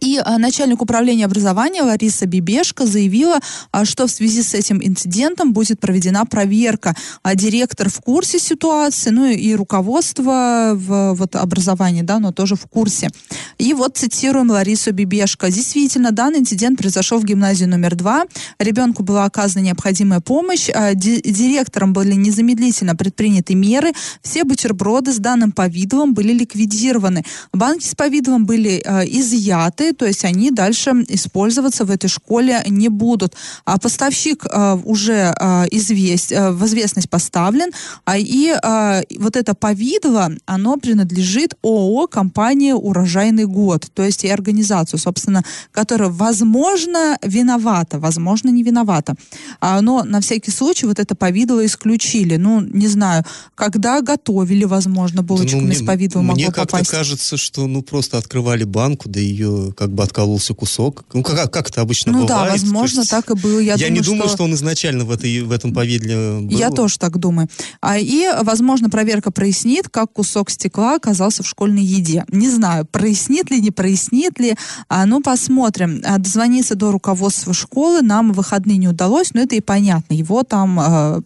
И 0.00 0.20
а, 0.24 0.38
начальник 0.38 0.82
управления 0.82 1.26
образования 1.26 1.82
Лариса 1.82 2.26
Бибешко 2.26 2.86
заявила, 2.86 3.38
а, 3.70 3.84
что 3.84 4.06
в 4.06 4.10
связи 4.10 4.42
с 4.42 4.54
этим 4.54 4.80
инцидентом 4.82 5.52
будет 5.52 5.80
проведена 5.80 6.24
проверка. 6.24 6.96
А 7.22 7.34
директор 7.34 7.88
в 7.88 8.00
курсе 8.00 8.38
ситуации, 8.38 9.10
ну 9.10 9.26
и, 9.26 9.54
руководство 9.54 10.72
в 10.74 11.14
вот, 11.14 11.36
образовании, 11.36 12.02
да, 12.02 12.18
но 12.18 12.32
тоже 12.32 12.56
в 12.56 12.66
курсе. 12.66 13.10
И 13.58 13.74
вот 13.74 13.96
цитируем 13.96 14.50
Ларису 14.50 14.92
Бибешко. 14.92 15.50
Действительно, 15.50 16.10
данный 16.10 16.40
инцидент 16.40 16.78
произошел 16.78 17.18
в 17.18 17.24
гимназии 17.24 17.66
номер 17.66 17.94
два. 17.94 18.24
Ребенку 18.58 19.02
была 19.02 19.24
оказана 19.24 19.64
необходимая 19.64 20.20
помощь. 20.20 20.68
Ди- 20.94 21.20
директором 21.20 21.92
были 21.92 22.14
незамедлительно 22.14 22.96
предприняты 22.96 23.54
меры. 23.54 23.92
Все 24.22 24.44
бутерброды 24.44 25.12
с 25.12 25.18
данным 25.18 25.52
повидлом 25.52 26.14
были 26.14 26.32
ликвидированы. 26.32 27.24
Банки 27.52 27.86
с 27.86 27.94
повидлом 27.94 28.46
были 28.46 28.78
изъяты. 28.78 29.81
Предметы, 29.82 29.92
то 29.92 30.06
есть 30.06 30.24
они 30.24 30.50
дальше 30.50 30.90
использоваться 31.08 31.84
в 31.84 31.90
этой 31.90 32.08
школе 32.08 32.62
не 32.68 32.88
будут. 32.88 33.34
А 33.64 33.78
поставщик 33.78 34.44
э, 34.44 34.78
уже 34.84 35.34
э, 35.38 35.64
известь, 35.70 36.32
э, 36.32 36.50
в 36.50 36.64
известность 36.64 37.10
поставлен, 37.10 37.70
а 38.04 38.18
и 38.18 38.50
э, 38.50 39.02
вот 39.18 39.36
это 39.36 39.54
повидло, 39.54 40.30
оно 40.46 40.76
принадлежит 40.76 41.54
ООО 41.62 42.06
компании 42.06 42.72
«Урожайный 42.72 43.46
год», 43.46 43.90
то 43.94 44.02
есть 44.02 44.24
и 44.24 44.28
организацию, 44.28 44.98
собственно, 44.98 45.42
которая, 45.72 46.10
возможно, 46.10 47.18
виновата, 47.22 47.98
возможно, 47.98 48.50
не 48.50 48.62
виновата. 48.62 49.14
А, 49.60 49.80
но 49.80 50.04
на 50.04 50.20
всякий 50.20 50.50
случай 50.50 50.86
вот 50.86 50.98
это 50.98 51.14
повидло 51.14 51.64
исключили. 51.64 52.36
Ну, 52.36 52.60
не 52.60 52.88
знаю, 52.88 53.24
когда 53.54 54.00
готовили, 54.00 54.64
возможно, 54.64 55.22
булочку 55.22 55.60
Да, 55.60 55.66
ну, 55.66 55.72
с 55.72 55.84
повидлом 55.84 56.24
Мне 56.24 56.46
могло 56.46 56.52
как-то 56.52 56.72
попасть. 56.72 56.90
кажется, 56.90 57.36
что 57.36 57.66
ну 57.66 57.82
просто 57.82 58.18
открывали 58.18 58.64
банку, 58.64 59.08
да 59.08 59.20
ее 59.20 59.71
как 59.72 59.90
бы 59.90 60.02
откололся 60.02 60.54
кусок. 60.54 61.04
Ну 61.12 61.22
как, 61.22 61.50
как 61.52 61.68
это 61.68 61.80
обычно 61.80 62.12
Ну 62.12 62.26
да, 62.26 62.42
бывает. 62.42 62.62
возможно, 62.62 62.96
То 62.96 63.00
есть 63.00 63.10
так 63.10 63.30
и 63.30 63.34
было. 63.34 63.58
Я, 63.58 63.74
Я, 63.74 63.88
не 63.88 64.00
думаю, 64.00 64.22
думаю, 64.22 64.28
что... 64.28 64.44
он 64.44 64.54
изначально 64.54 65.04
в, 65.04 65.10
этой, 65.10 65.40
в 65.40 65.50
этом 65.50 65.72
повидле 65.72 66.40
был. 66.40 66.50
Я 66.50 66.70
тоже 66.70 66.98
так 66.98 67.18
думаю. 67.18 67.48
А, 67.80 67.98
и, 67.98 68.28
возможно, 68.42 68.90
проверка 68.90 69.30
прояснит, 69.30 69.88
как 69.88 70.12
кусок 70.12 70.50
стекла 70.50 70.96
оказался 70.96 71.42
в 71.42 71.46
школьной 71.46 71.82
еде. 71.82 72.24
Не 72.28 72.50
знаю, 72.50 72.86
прояснит 72.86 73.50
ли, 73.50 73.60
не 73.60 73.70
прояснит 73.70 74.38
ли. 74.38 74.56
А, 74.88 75.06
ну, 75.06 75.20
посмотрим. 75.22 76.02
А, 76.04 76.18
дозвониться 76.18 76.74
до 76.74 76.92
руководства 76.92 77.54
школы 77.54 78.02
нам 78.02 78.32
в 78.32 78.42
выходные 78.42 78.76
не 78.76 78.88
удалось, 78.88 79.34
но 79.34 79.40
это 79.40 79.54
и 79.54 79.60
понятно. 79.60 80.14
Его 80.14 80.42
там 80.42 80.78
а, 80.80 81.20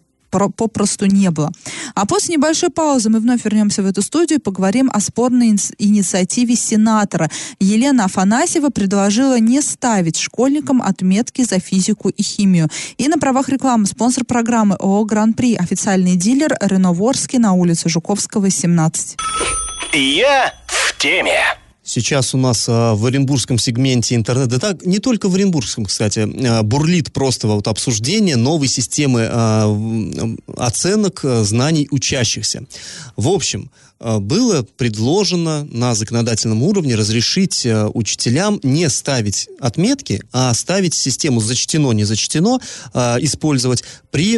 попросту 0.55 1.05
не 1.05 1.31
было. 1.31 1.51
А 1.95 2.05
после 2.05 2.35
небольшой 2.35 2.69
паузы 2.69 3.09
мы 3.09 3.19
вновь 3.19 3.43
вернемся 3.43 3.81
в 3.81 3.85
эту 3.85 4.01
студию 4.01 4.39
и 4.39 4.41
поговорим 4.41 4.89
о 4.93 4.99
спорной 4.99 5.49
инициативе 5.77 6.55
сенатора. 6.55 7.29
Елена 7.59 8.05
Афанасьева 8.05 8.69
предложила 8.69 9.39
не 9.39 9.61
ставить 9.61 10.17
школьникам 10.17 10.81
отметки 10.81 11.43
за 11.43 11.59
физику 11.59 12.09
и 12.09 12.21
химию. 12.21 12.69
И 12.97 13.07
на 13.07 13.17
правах 13.17 13.49
рекламы 13.49 13.85
спонсор 13.85 14.25
программы 14.25 14.75
ООО 14.75 15.05
«Гран-при» 15.05 15.55
официальный 15.55 16.15
дилер 16.15 16.57
Рено 16.61 16.93
Ворске 16.93 17.39
на 17.39 17.53
улице 17.53 17.89
Жуковского, 17.89 18.49
17. 18.49 19.17
Я 19.93 20.53
в 20.67 20.97
теме. 20.97 21.66
Сейчас 21.87 22.35
у 22.35 22.37
нас 22.37 22.65
а, 22.67 22.95
в 22.95 23.05
оренбургском 23.05 23.57
сегменте 23.57 24.15
интернета, 24.15 24.59
да 24.59 24.59
так, 24.59 24.85
не 24.85 24.99
только 24.99 25.29
в 25.29 25.35
оренбургском, 25.35 25.85
кстати, 25.85 26.27
а, 26.45 26.61
бурлит 26.61 27.13
просто 27.13 27.47
вот 27.47 27.65
обсуждение 27.69 28.35
новой 28.35 28.67
системы 28.67 29.25
а, 29.31 30.37
оценок 30.57 31.21
знаний 31.23 31.87
учащихся. 31.89 32.65
В 33.15 33.29
общем, 33.29 33.71
было 33.99 34.67
предложено 34.75 35.63
на 35.71 35.95
законодательном 35.95 36.61
уровне 36.61 36.95
разрешить 36.95 37.65
учителям 37.93 38.59
не 38.63 38.89
ставить 38.89 39.47
отметки, 39.59 40.21
а 40.33 40.53
ставить 40.53 40.93
систему 40.93 41.39
зачтено, 41.39 41.93
не 41.93 42.03
зачтено, 42.03 42.59
использовать 42.93 43.83
при 44.11 44.37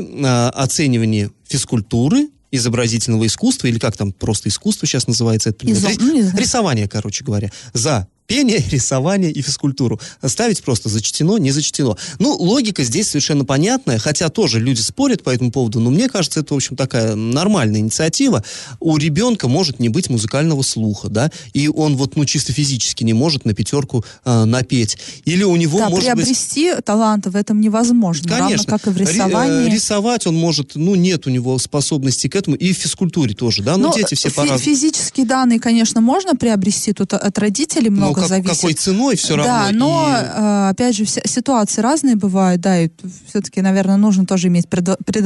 оценивании 0.53 1.29
физкультуры, 1.45 2.29
изобразительного 2.51 3.25
искусства, 3.25 3.67
или 3.67 3.79
как 3.79 3.95
там 3.97 4.11
просто 4.11 4.49
искусство 4.49 4.87
сейчас 4.87 5.07
называется 5.07 5.51
предмет. 5.51 5.77
Изо- 5.77 6.01
ну. 6.01 6.37
Рисование, 6.37 6.87
короче 6.87 7.23
говоря. 7.23 7.51
За 7.73 8.07
пение, 8.29 8.63
рисование 8.71 9.31
и 9.31 9.41
физкультуру. 9.41 9.99
Ставить 10.25 10.63
просто 10.63 10.87
зачтено, 10.87 11.37
не 11.37 11.51
зачтено. 11.51 11.97
Ну, 12.19 12.33
логика 12.33 12.83
здесь 12.83 13.07
совершенно 13.09 13.43
понятная, 13.43 13.97
хотя 13.97 14.29
тоже 14.29 14.59
люди 14.59 14.79
спорят 14.81 15.23
по 15.23 15.31
этому 15.31 15.51
поводу, 15.51 15.79
но 15.79 15.89
мне 15.89 16.07
кажется, 16.07 16.39
это, 16.39 16.53
в 16.53 16.57
общем, 16.57 16.75
такая 16.77 17.15
нормальная 17.15 17.79
инициатива. 17.79 18.43
У 18.79 18.95
ребенка 18.97 19.47
может 19.47 19.79
не 19.79 19.89
быть 19.89 20.09
музыкального 20.09 20.61
слуха, 20.61 21.09
да, 21.09 21.31
и 21.53 21.67
он 21.67 21.97
вот, 21.97 22.15
ну, 22.15 22.25
чисто 22.25 22.53
физически 22.53 23.03
не 23.03 23.13
может 23.13 23.45
на 23.45 23.53
пятерку 23.53 24.05
э, 24.23 24.43
напеть. 24.45 24.97
Или 25.25 25.43
у 25.43 25.55
него, 25.55 25.79
да, 25.79 25.89
может 25.89 26.05
быть... 26.13 26.23
приобрести 26.25 26.75
таланты 26.85 27.31
в 27.31 27.35
этом 27.35 27.59
невозможно, 27.59 28.29
равно 28.29 28.45
Конечно. 28.45 28.77
как 28.77 28.87
и 28.87 28.91
в 28.91 28.97
Ри- 28.97 29.05
э, 29.05 29.11
рисовании. 29.11 29.73
рисовать 29.73 30.27
он 30.27 30.35
может, 30.35 30.75
ну, 30.75 30.93
нет 30.93 31.25
у 31.25 31.31
него 31.31 31.57
способности 31.57 32.27
к 32.27 32.35
этому, 32.35 32.55
и 32.55 32.73
в 32.73 32.77
физкультуре 32.77 33.33
тоже, 33.33 33.63
да, 33.63 33.75
ну, 33.77 33.87
Ну, 33.89 33.95
дети 33.95 34.13
все 34.13 34.29
фи- 34.29 34.35
по-разному. 34.35 34.59
Физические 34.59 35.25
данные, 35.25 35.59
конечно, 35.59 35.99
можно 35.99 36.35
приобрести, 36.35 36.93
тут 36.93 37.13
от 37.13 37.37
родителей 37.39 37.89
Но 37.89 38.13
много 38.19 38.29
как- 38.29 38.29
зависит. 38.29 38.55
какой 38.61 38.73
ценой 38.73 39.15
все 39.15 39.35
равно. 39.35 39.43
Да, 39.51 39.69
но, 39.71 40.07
и- 40.09 40.23
э, 40.23 40.69
опять 40.69 40.95
же, 40.95 41.05
вся- 41.05 41.21
ситуации 41.25 41.81
разные 41.81 42.15
бывают, 42.15 42.61
да, 42.61 42.81
и 42.81 42.89
все-таки, 43.27 43.61
наверное, 43.61 43.97
нужно 43.97 44.25
тоже 44.25 44.47
иметь 44.47 44.67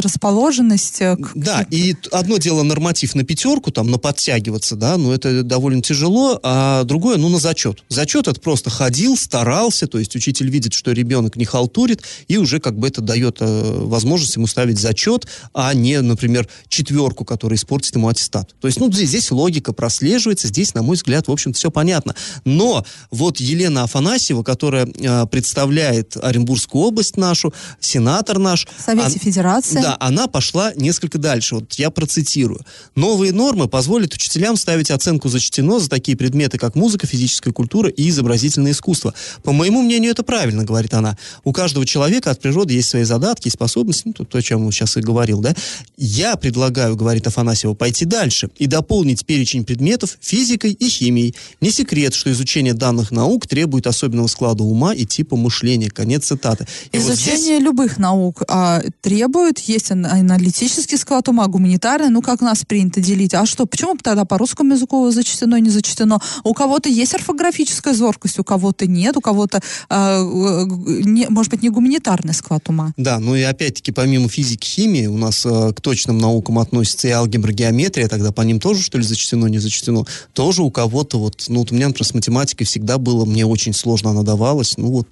предрасположенность 0.03 1.01
э, 1.01 1.15
к... 1.15 1.31
Да, 1.35 1.65
и 1.69 1.95
одно 2.11 2.37
дело 2.37 2.63
норматив 2.63 3.15
на 3.15 3.23
пятерку, 3.23 3.71
там, 3.71 3.89
на 3.91 3.97
подтягиваться, 3.97 4.75
да, 4.75 4.97
но 4.97 5.13
это 5.13 5.43
довольно 5.43 5.81
тяжело, 5.81 6.39
а 6.43 6.83
другое, 6.83 7.17
ну, 7.17 7.29
на 7.29 7.39
зачет. 7.39 7.83
Зачет 7.89 8.27
это 8.27 8.39
просто 8.39 8.69
ходил, 8.69 9.17
старался, 9.17 9.87
то 9.87 9.99
есть 9.99 10.15
учитель 10.15 10.49
видит, 10.49 10.73
что 10.73 10.91
ребенок 10.91 11.35
не 11.35 11.45
халтурит, 11.45 12.03
и 12.27 12.37
уже 12.37 12.59
как 12.59 12.77
бы 12.77 12.87
это 12.87 13.01
дает 13.01 13.37
э, 13.39 13.77
возможность 13.85 14.35
ему 14.35 14.47
ставить 14.47 14.79
зачет, 14.79 15.27
а 15.53 15.73
не, 15.73 16.01
например, 16.01 16.47
четверку, 16.67 17.25
которая 17.25 17.57
испортит 17.57 17.95
ему 17.95 18.07
аттестат. 18.07 18.53
То 18.59 18.67
есть, 18.67 18.79
ну, 18.79 18.91
здесь, 18.91 19.09
здесь 19.09 19.31
логика 19.31 19.73
прослеживается, 19.73 20.47
здесь, 20.47 20.73
на 20.73 20.81
мой 20.83 20.95
взгляд, 20.95 21.27
в 21.27 21.31
общем-то, 21.31 21.57
все 21.57 21.71
понятно. 21.71 22.15
Но 22.45 22.82
вот 23.11 23.39
Елена 23.39 23.83
Афанасьева, 23.83 24.43
которая 24.43 24.87
э, 24.87 25.25
представляет 25.27 26.17
Оренбургскую 26.21 26.83
область 26.85 27.17
нашу, 27.17 27.53
сенатор 27.79 28.39
наш... 28.39 28.67
В 28.77 28.81
Совете 28.81 29.13
он- 29.13 29.19
Федерации. 29.19 29.81
Да, 29.81 29.97
она 29.99 30.27
пошла 30.27 30.73
несколько 30.75 31.17
дальше. 31.17 31.55
Вот 31.55 31.73
я 31.73 31.89
процитирую. 31.89 32.61
Новые 32.95 33.31
нормы 33.33 33.67
позволят 33.67 34.13
учителям 34.13 34.55
ставить 34.55 34.91
оценку 34.91 35.29
зачтено 35.29 35.79
за 35.79 35.89
такие 35.89 36.17
предметы, 36.17 36.57
как 36.57 36.75
музыка, 36.75 37.07
физическая 37.07 37.53
культура 37.53 37.89
и 37.89 38.09
изобразительное 38.09 38.71
искусство. 38.71 39.13
По 39.43 39.51
моему 39.51 39.81
мнению, 39.81 40.11
это 40.11 40.23
правильно, 40.23 40.63
говорит 40.63 40.93
она. 40.93 41.17
У 41.43 41.51
каждого 41.53 41.85
человека 41.85 42.31
от 42.31 42.41
природы 42.41 42.73
есть 42.73 42.89
свои 42.89 43.03
задатки 43.03 43.47
и 43.47 43.51
способности, 43.51 44.03
ну, 44.05 44.13
то, 44.25 44.37
о 44.37 44.41
чем 44.41 44.65
я 44.65 44.71
сейчас 44.71 44.97
и 44.97 45.01
говорил, 45.01 45.39
да. 45.41 45.55
Я 45.97 46.35
предлагаю, 46.35 46.95
говорит 46.95 47.27
Афанасьева, 47.27 47.73
пойти 47.73 48.05
дальше 48.05 48.49
и 48.57 48.67
дополнить 48.67 49.25
перечень 49.25 49.63
предметов 49.63 50.17
физикой 50.21 50.71
и 50.71 50.89
химией. 50.89 51.35
Не 51.61 51.71
секрет, 51.71 52.13
что 52.13 52.31
изучение 52.31 52.72
данных 52.73 53.11
наук 53.11 53.47
требует 53.47 53.87
особенного 53.87 54.27
склада 54.27 54.63
ума 54.63 54.93
и 54.93 55.05
типа 55.05 55.35
мышления. 55.35 55.89
Конец 55.89 56.25
цитаты. 56.25 56.65
И 56.91 56.97
вот 56.99 57.13
здесь- 57.15 57.27
Изучение 57.39 57.59
любых 57.59 57.97
наук 57.97 58.43
а, 58.47 58.81
требует, 59.01 59.59
есть 59.59 59.91
ан- 59.91 60.05
аналитический 60.05 60.97
склад 60.97 61.27
ума, 61.29 61.47
гуманитарный, 61.47 62.09
ну 62.09 62.21
как 62.21 62.41
нас 62.41 62.63
принято 62.65 63.01
делить. 63.01 63.33
А 63.33 63.45
что, 63.45 63.65
почему 63.65 63.95
тогда 64.01 64.25
по 64.25 64.37
русскому 64.37 64.73
языку 64.73 65.09
зачтено 65.11 65.57
и 65.57 65.61
не 65.61 65.69
зачтено? 65.69 66.19
У 66.43 66.53
кого-то 66.53 66.89
есть 66.89 67.13
орфографическая 67.13 67.93
зоркость, 67.93 68.39
у 68.39 68.43
кого-то 68.43 68.87
нет, 68.87 69.17
у 69.17 69.21
кого-то, 69.21 69.61
а, 69.89 70.19
э, 70.21 70.65
не- 71.03 71.27
может 71.29 71.51
быть, 71.51 71.61
не 71.63 71.69
гуманитарный 71.69 72.33
склад 72.33 72.67
ума. 72.69 72.93
Да, 72.97 73.19
ну 73.19 73.35
и 73.35 73.41
опять-таки 73.41 73.91
помимо 73.91 74.29
физики, 74.29 74.65
химии 74.65 75.07
у 75.07 75.17
нас 75.17 75.45
э, 75.45 75.73
к 75.73 75.81
точным 75.81 76.17
наукам 76.17 76.59
относится 76.59 77.07
и 77.07 77.11
алгебра, 77.11 77.51
геометрия, 77.51 78.07
тогда 78.07 78.31
по 78.31 78.41
ним 78.41 78.59
тоже 78.59 78.81
что 78.81 78.97
ли 78.97 79.03
зачтено, 79.03 79.47
не 79.47 79.59
зачтено. 79.59 80.05
Тоже 80.33 80.61
у 80.63 80.71
кого-то 80.71 81.19
вот, 81.19 81.45
ну 81.47 81.59
вот 81.59 81.71
у 81.71 81.75
меня, 81.75 81.87
например, 81.87 82.07
с 82.07 82.13
математикой 82.13 82.52
всегда 82.63 82.99
было, 82.99 83.25
мне 83.25 83.43
очень 83.47 83.73
сложно 83.73 84.11
она 84.11 84.21
давалась, 84.21 84.77
ну 84.77 84.91
вот, 84.91 85.07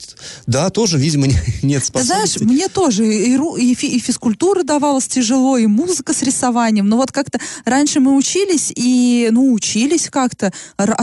да, 0.45 0.69
тоже, 0.69 0.99
видимо, 0.99 1.25
не- 1.27 1.33
нет 1.63 1.83
Ты 1.91 2.03
знаешь, 2.03 2.29
способностей. 2.33 2.45
мне 2.45 2.67
тоже 2.67 3.07
и, 3.07 3.35
и, 3.71 3.73
фи- 3.73 3.95
и 3.95 3.99
физкультура 3.99 4.61
давалась 4.63 5.07
тяжело, 5.07 5.57
и 5.57 5.65
музыка 5.65 6.13
с 6.13 6.21
рисованием. 6.21 6.87
Но 6.87 6.97
вот 6.97 7.11
как-то 7.11 7.39
раньше 7.65 7.99
мы 8.01 8.15
учились 8.15 8.71
и, 8.75 9.29
ну, 9.31 9.53
учились 9.53 10.09
как-то, 10.11 10.51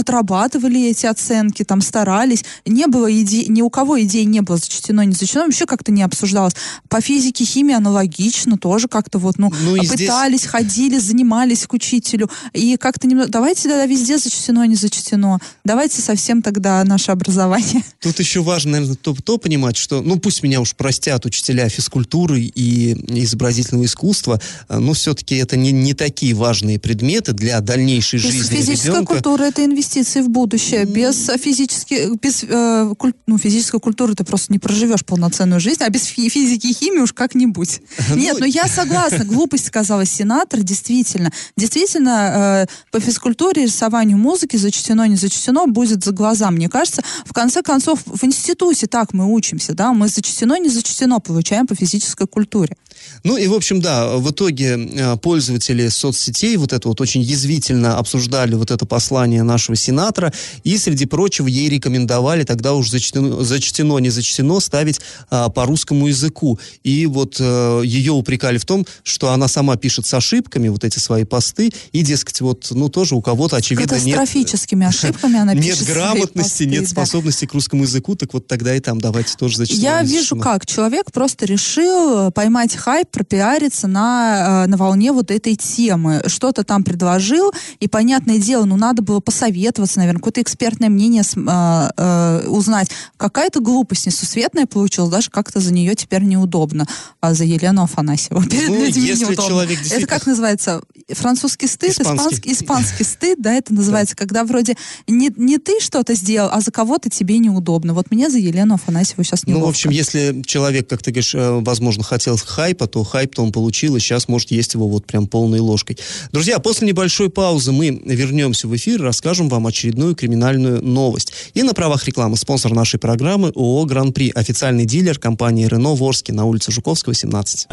отрабатывали 0.02 0.88
эти 0.90 1.06
оценки, 1.06 1.64
там 1.64 1.80
старались. 1.80 2.44
Не 2.66 2.86
было 2.86 3.10
идей, 3.22 3.46
ни 3.48 3.62
у 3.62 3.70
кого 3.70 4.00
идей 4.02 4.24
не 4.26 4.40
было 4.42 4.58
зачтено, 4.58 5.02
не 5.02 5.14
зачтено, 5.14 5.44
вообще 5.46 5.66
как-то 5.66 5.90
не 5.92 6.02
обсуждалось. 6.02 6.54
По 6.88 7.00
физике, 7.00 7.44
химии 7.44 7.74
аналогично, 7.74 8.58
тоже 8.58 8.86
как-то 8.88 9.18
вот, 9.18 9.38
ну, 9.38 9.50
Ну 9.64 9.76
и 9.76 9.84
здесь- 9.86 10.00
пытались, 10.08 10.44
ходили, 10.46 10.98
занимались 10.98 11.66
к 11.66 11.72
учителю. 11.72 12.30
И 12.52 12.76
как-то 12.76 13.06
немного, 13.06 13.28
давайте 13.30 13.62
тогда 13.68 13.86
везде 13.86 14.18
зачтено, 14.18 14.64
не 14.66 14.74
зачтено. 14.74 15.38
Давайте 15.64 16.02
совсем 16.02 16.27
тогда 16.42 16.82
наше 16.84 17.10
образование. 17.12 17.82
Тут 18.00 18.18
еще 18.20 18.42
важно, 18.42 18.72
наверное, 18.72 18.96
то, 18.96 19.14
то 19.14 19.38
понимать, 19.38 19.76
что, 19.76 20.02
ну, 20.02 20.18
пусть 20.18 20.42
меня 20.42 20.60
уж 20.60 20.74
простят 20.74 21.24
учителя 21.26 21.68
физкультуры 21.68 22.40
и 22.42 22.92
изобразительного 23.22 23.84
искусства, 23.86 24.40
э, 24.68 24.78
но 24.78 24.92
все-таки 24.92 25.36
это 25.36 25.56
не, 25.56 25.72
не 25.72 25.94
такие 25.94 26.34
важные 26.34 26.78
предметы 26.78 27.32
для 27.32 27.60
дальнейшей 27.60 28.18
жизни 28.18 28.42
Физическая 28.56 28.92
ребенка. 28.92 29.14
культура 29.14 29.44
это 29.44 29.64
инвестиции 29.64 30.20
в 30.20 30.28
будущее. 30.28 30.84
Без 30.84 31.28
физически, 31.42 32.16
без 32.20 32.44
э, 32.44 32.94
куль- 32.98 33.14
ну, 33.26 33.38
физической 33.38 33.80
культуры 33.80 34.14
ты 34.14 34.24
просто 34.24 34.52
не 34.52 34.58
проживешь 34.58 35.04
полноценную 35.04 35.60
жизнь, 35.60 35.82
а 35.82 35.88
без 35.90 36.04
фи- 36.04 36.28
физики 36.28 36.66
и 36.68 36.72
химии 36.74 37.00
уж 37.00 37.12
как-нибудь. 37.12 37.80
Нет, 38.14 38.36
ну 38.40 38.46
я 38.46 38.66
согласна, 38.68 39.24
глупость 39.24 39.66
сказала 39.66 40.04
сенатор, 40.04 40.62
действительно. 40.62 41.32
Действительно, 41.56 42.66
э, 42.68 42.90
по 42.90 43.00
физкультуре, 43.00 43.64
рисованию 43.64 44.18
музыки 44.18 44.56
зачтено, 44.56 45.06
не 45.06 45.16
зачтено, 45.16 45.66
будет 45.66 46.06
заго- 46.06 46.17
глаза. 46.18 46.50
Мне 46.50 46.68
кажется, 46.68 47.02
в 47.24 47.32
конце 47.32 47.62
концов, 47.62 48.00
в 48.04 48.22
институте 48.24 48.86
так 48.86 49.14
мы 49.14 49.32
учимся, 49.32 49.72
да, 49.72 49.92
мы 49.92 50.08
зачтено, 50.08 50.56
не 50.58 50.68
зачтено 50.68 51.20
получаем 51.20 51.66
по 51.66 51.74
физической 51.74 52.26
культуре. 52.26 52.76
Ну 53.24 53.36
и, 53.36 53.46
в 53.46 53.54
общем, 53.54 53.80
да, 53.80 54.16
в 54.16 54.30
итоге 54.30 54.76
э, 54.76 55.16
пользователи 55.16 55.88
соцсетей 55.88 56.56
вот 56.56 56.72
это 56.72 56.88
вот 56.88 57.00
очень 57.00 57.20
язвительно 57.20 57.96
обсуждали 57.98 58.54
вот 58.54 58.70
это 58.70 58.86
послание 58.86 59.42
нашего 59.42 59.76
сенатора, 59.76 60.32
и, 60.64 60.78
среди 60.78 61.06
прочего, 61.06 61.46
ей 61.46 61.68
рекомендовали 61.68 62.44
тогда 62.44 62.74
уже 62.74 62.90
зачтено, 62.90 63.42
зачтено 63.42 63.98
не 63.98 64.10
зачтено 64.10 64.60
ставить 64.60 65.00
а, 65.30 65.48
по 65.48 65.64
русскому 65.66 66.08
языку. 66.08 66.58
И 66.84 67.06
вот 67.06 67.36
а, 67.40 67.80
ее 67.82 68.12
упрекали 68.12 68.58
в 68.58 68.64
том, 68.64 68.86
что 69.02 69.30
она 69.30 69.48
сама 69.48 69.76
пишет 69.76 70.06
с 70.06 70.14
ошибками 70.14 70.68
вот 70.68 70.84
эти 70.84 70.98
свои 70.98 71.24
посты, 71.24 71.72
и, 71.92 72.02
дескать, 72.02 72.40
вот, 72.40 72.68
ну, 72.70 72.88
тоже 72.88 73.14
у 73.14 73.22
кого-то, 73.22 73.56
очевидно, 73.56 73.94
нет... 73.94 74.16
Катастрофическими 74.16 74.86
ошибками 74.86 75.38
она 75.38 75.54
пишет 75.54 75.80
Нет 75.80 75.88
грамотности, 76.12 76.64
нет 76.64 76.88
способности 76.88 77.46
к 77.46 77.54
русскому 77.54 77.82
языку, 77.82 78.14
так 78.14 78.32
вот 78.34 78.46
тогда 78.46 78.74
и 78.74 78.80
там 78.80 79.00
давайте 79.00 79.34
тоже 79.36 79.56
зачтено. 79.56 79.80
Я 79.80 80.02
вижу 80.02 80.36
как, 80.36 80.66
человек 80.66 81.12
просто 81.12 81.46
решил 81.46 82.30
поймать 82.30 82.74
хайп, 82.76 83.10
пропиариться 83.10 83.86
на, 83.86 84.66
на 84.66 84.76
волне 84.76 85.12
вот 85.12 85.30
этой 85.30 85.56
темы. 85.56 86.22
Что-то 86.26 86.64
там 86.64 86.84
предложил, 86.84 87.52
и, 87.80 87.88
понятное 87.88 88.38
дело, 88.38 88.64
ну, 88.64 88.76
надо 88.76 89.02
было 89.02 89.20
посоветоваться, 89.20 89.98
наверное, 89.98 90.20
какое-то 90.20 90.42
экспертное 90.42 90.88
мнение 90.88 91.22
э, 91.22 91.90
э, 91.96 92.48
узнать. 92.48 92.90
Какая-то 93.16 93.60
глупость 93.60 94.06
несусветная 94.06 94.66
получилась, 94.66 95.10
даже 95.10 95.30
как-то 95.30 95.60
за 95.60 95.72
нее 95.72 95.94
теперь 95.94 96.22
неудобно. 96.22 96.86
А 97.20 97.34
за 97.34 97.44
Елену 97.44 97.82
Афанасьеву 97.82 98.42
перед 98.48 98.68
ну, 98.68 98.84
людьми 98.84 99.06
если 99.06 99.24
неудобно. 99.24 99.48
Человек 99.48 99.78
действительно... 99.78 100.04
Это 100.04 100.14
как 100.14 100.26
называется? 100.26 100.82
Французский 101.08 101.66
стыд? 101.66 101.90
Испанский. 101.90 102.52
Испанский, 102.52 102.52
испанский 102.52 103.04
стыд, 103.04 103.40
да, 103.40 103.54
это 103.54 103.74
называется, 103.74 104.14
да. 104.14 104.20
когда 104.20 104.44
вроде 104.44 104.76
не, 105.06 105.32
не 105.36 105.58
ты 105.58 105.80
что-то 105.98 106.14
сделал, 106.14 106.50
а 106.52 106.60
за 106.60 106.70
кого-то 106.70 107.10
тебе 107.10 107.38
неудобно. 107.38 107.92
Вот 107.92 108.12
мне 108.12 108.30
за 108.30 108.38
Елену 108.38 108.74
Афанасьеву 108.74 109.24
сейчас 109.24 109.44
неловко. 109.44 109.60
Ну, 109.60 109.66
в 109.66 109.70
общем, 109.70 109.90
если 109.90 110.42
человек, 110.46 110.88
как 110.88 111.02
ты 111.02 111.10
говоришь, 111.10 111.34
э, 111.34 111.58
возможно, 111.60 112.04
хотел 112.04 112.36
хайпа, 112.36 112.86
то 112.86 113.02
хайп-то 113.02 113.42
он 113.42 113.50
получил, 113.50 113.96
и 113.96 114.00
сейчас 114.00 114.28
может 114.28 114.52
есть 114.52 114.74
его 114.74 114.86
вот 114.86 115.06
прям 115.06 115.26
полной 115.26 115.58
ложкой. 115.58 115.98
Друзья, 116.30 116.60
после 116.60 116.86
небольшой 116.86 117.30
паузы 117.30 117.72
мы 117.72 118.00
вернемся 118.04 118.68
в 118.68 118.76
эфир, 118.76 119.02
расскажем 119.02 119.48
вам 119.48 119.66
очередную 119.66 120.14
криминальную 120.14 120.84
новость. 120.84 121.32
И 121.54 121.64
на 121.64 121.74
правах 121.74 122.06
рекламы 122.06 122.36
спонсор 122.36 122.72
нашей 122.72 123.00
программы 123.00 123.48
ООО 123.56 123.84
«Гран-при», 123.84 124.30
официальный 124.30 124.84
дилер 124.84 125.18
компании 125.18 125.66
«Рено» 125.66 125.96
в 125.96 126.04
Орске 126.04 126.32
на 126.32 126.44
улице 126.44 126.70
Жуковского, 126.70 127.12
17. 127.12 127.66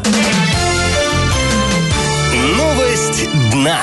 Новость 2.56 3.28
дна 3.52 3.82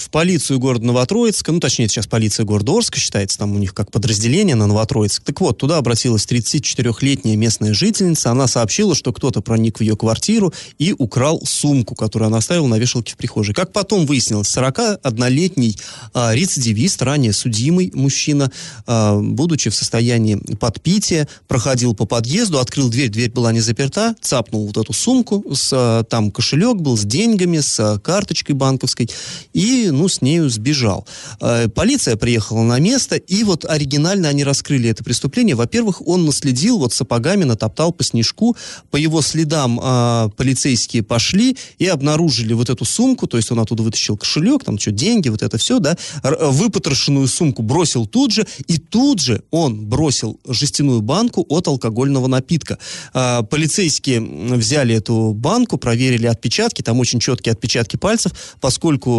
в 0.00 0.10
полицию 0.10 0.58
города 0.58 0.84
Новотроицка, 0.86 1.52
ну, 1.52 1.60
точнее, 1.60 1.88
сейчас 1.88 2.06
полиция 2.06 2.44
города 2.44 2.72
Орска 2.72 2.98
считается, 2.98 3.38
там 3.38 3.54
у 3.54 3.58
них 3.58 3.74
как 3.74 3.90
подразделение 3.90 4.56
на 4.56 4.66
Новотроицк. 4.66 5.22
Так 5.22 5.40
вот, 5.40 5.58
туда 5.58 5.78
обратилась 5.78 6.26
34-летняя 6.26 7.36
местная 7.36 7.74
жительница. 7.74 8.30
Она 8.30 8.46
сообщила, 8.46 8.94
что 8.94 9.12
кто-то 9.12 9.40
проник 9.40 9.78
в 9.78 9.82
ее 9.82 9.96
квартиру 9.96 10.52
и 10.78 10.94
украл 10.96 11.40
сумку, 11.44 11.94
которую 11.94 12.28
она 12.28 12.38
оставила 12.38 12.66
на 12.66 12.78
вешалке 12.78 13.12
в 13.12 13.16
прихожей. 13.16 13.54
Как 13.54 13.72
потом 13.72 14.06
выяснилось, 14.06 14.48
41-летний 14.56 15.76
а, 16.14 16.34
рецидивист, 16.34 17.02
ранее 17.02 17.32
судимый 17.32 17.92
мужчина, 17.94 18.50
а, 18.86 19.18
будучи 19.20 19.70
в 19.70 19.74
состоянии 19.74 20.36
подпития, 20.56 21.28
проходил 21.48 21.94
по 21.94 22.06
подъезду, 22.06 22.58
открыл 22.58 22.88
дверь, 22.88 23.10
дверь 23.10 23.30
была 23.30 23.52
не 23.52 23.60
заперта, 23.60 24.14
цапнул 24.20 24.66
вот 24.66 24.76
эту 24.76 24.92
сумку, 24.92 25.44
с, 25.54 25.70
а, 25.72 26.04
там 26.04 26.30
кошелек 26.30 26.76
был 26.76 26.96
с 26.96 27.04
деньгами, 27.04 27.60
с 27.60 27.78
а, 27.78 27.98
карточкой 27.98 28.54
банковской, 28.54 29.08
и 29.52 29.89
ну, 29.92 30.08
с 30.08 30.22
нею 30.22 30.48
сбежал. 30.50 31.06
Э, 31.40 31.68
полиция 31.68 32.16
приехала 32.16 32.62
на 32.62 32.78
место, 32.78 33.16
и 33.16 33.44
вот 33.44 33.64
оригинально 33.64 34.28
они 34.28 34.44
раскрыли 34.44 34.90
это 34.90 35.04
преступление. 35.04 35.54
Во-первых, 35.54 36.06
он 36.06 36.24
наследил, 36.24 36.78
вот 36.78 36.92
сапогами 36.92 37.44
натоптал 37.44 37.92
по 37.92 38.04
снежку, 38.04 38.56
по 38.90 38.96
его 38.96 39.22
следам 39.22 39.80
э, 39.82 40.30
полицейские 40.36 41.02
пошли 41.02 41.56
и 41.78 41.86
обнаружили 41.86 42.52
вот 42.52 42.70
эту 42.70 42.84
сумку, 42.84 43.26
то 43.26 43.36
есть 43.36 43.50
он 43.50 43.60
оттуда 43.60 43.82
вытащил 43.82 44.16
кошелек, 44.16 44.64
там 44.64 44.78
что, 44.78 44.90
деньги, 44.90 45.28
вот 45.28 45.42
это 45.42 45.58
все, 45.58 45.78
да, 45.78 45.96
выпотрошенную 46.22 47.26
сумку 47.28 47.62
бросил 47.62 48.06
тут 48.06 48.32
же, 48.32 48.46
и 48.66 48.78
тут 48.78 49.20
же 49.20 49.42
он 49.50 49.86
бросил 49.86 50.38
жестяную 50.46 51.00
банку 51.00 51.44
от 51.48 51.68
алкогольного 51.68 52.26
напитка. 52.26 52.78
Э, 53.14 53.42
полицейские 53.42 54.20
взяли 54.20 54.94
эту 54.94 55.32
банку, 55.32 55.78
проверили 55.78 56.26
отпечатки, 56.26 56.82
там 56.82 56.98
очень 57.00 57.20
четкие 57.20 57.52
отпечатки 57.52 57.96
пальцев, 57.96 58.32
поскольку 58.60 59.10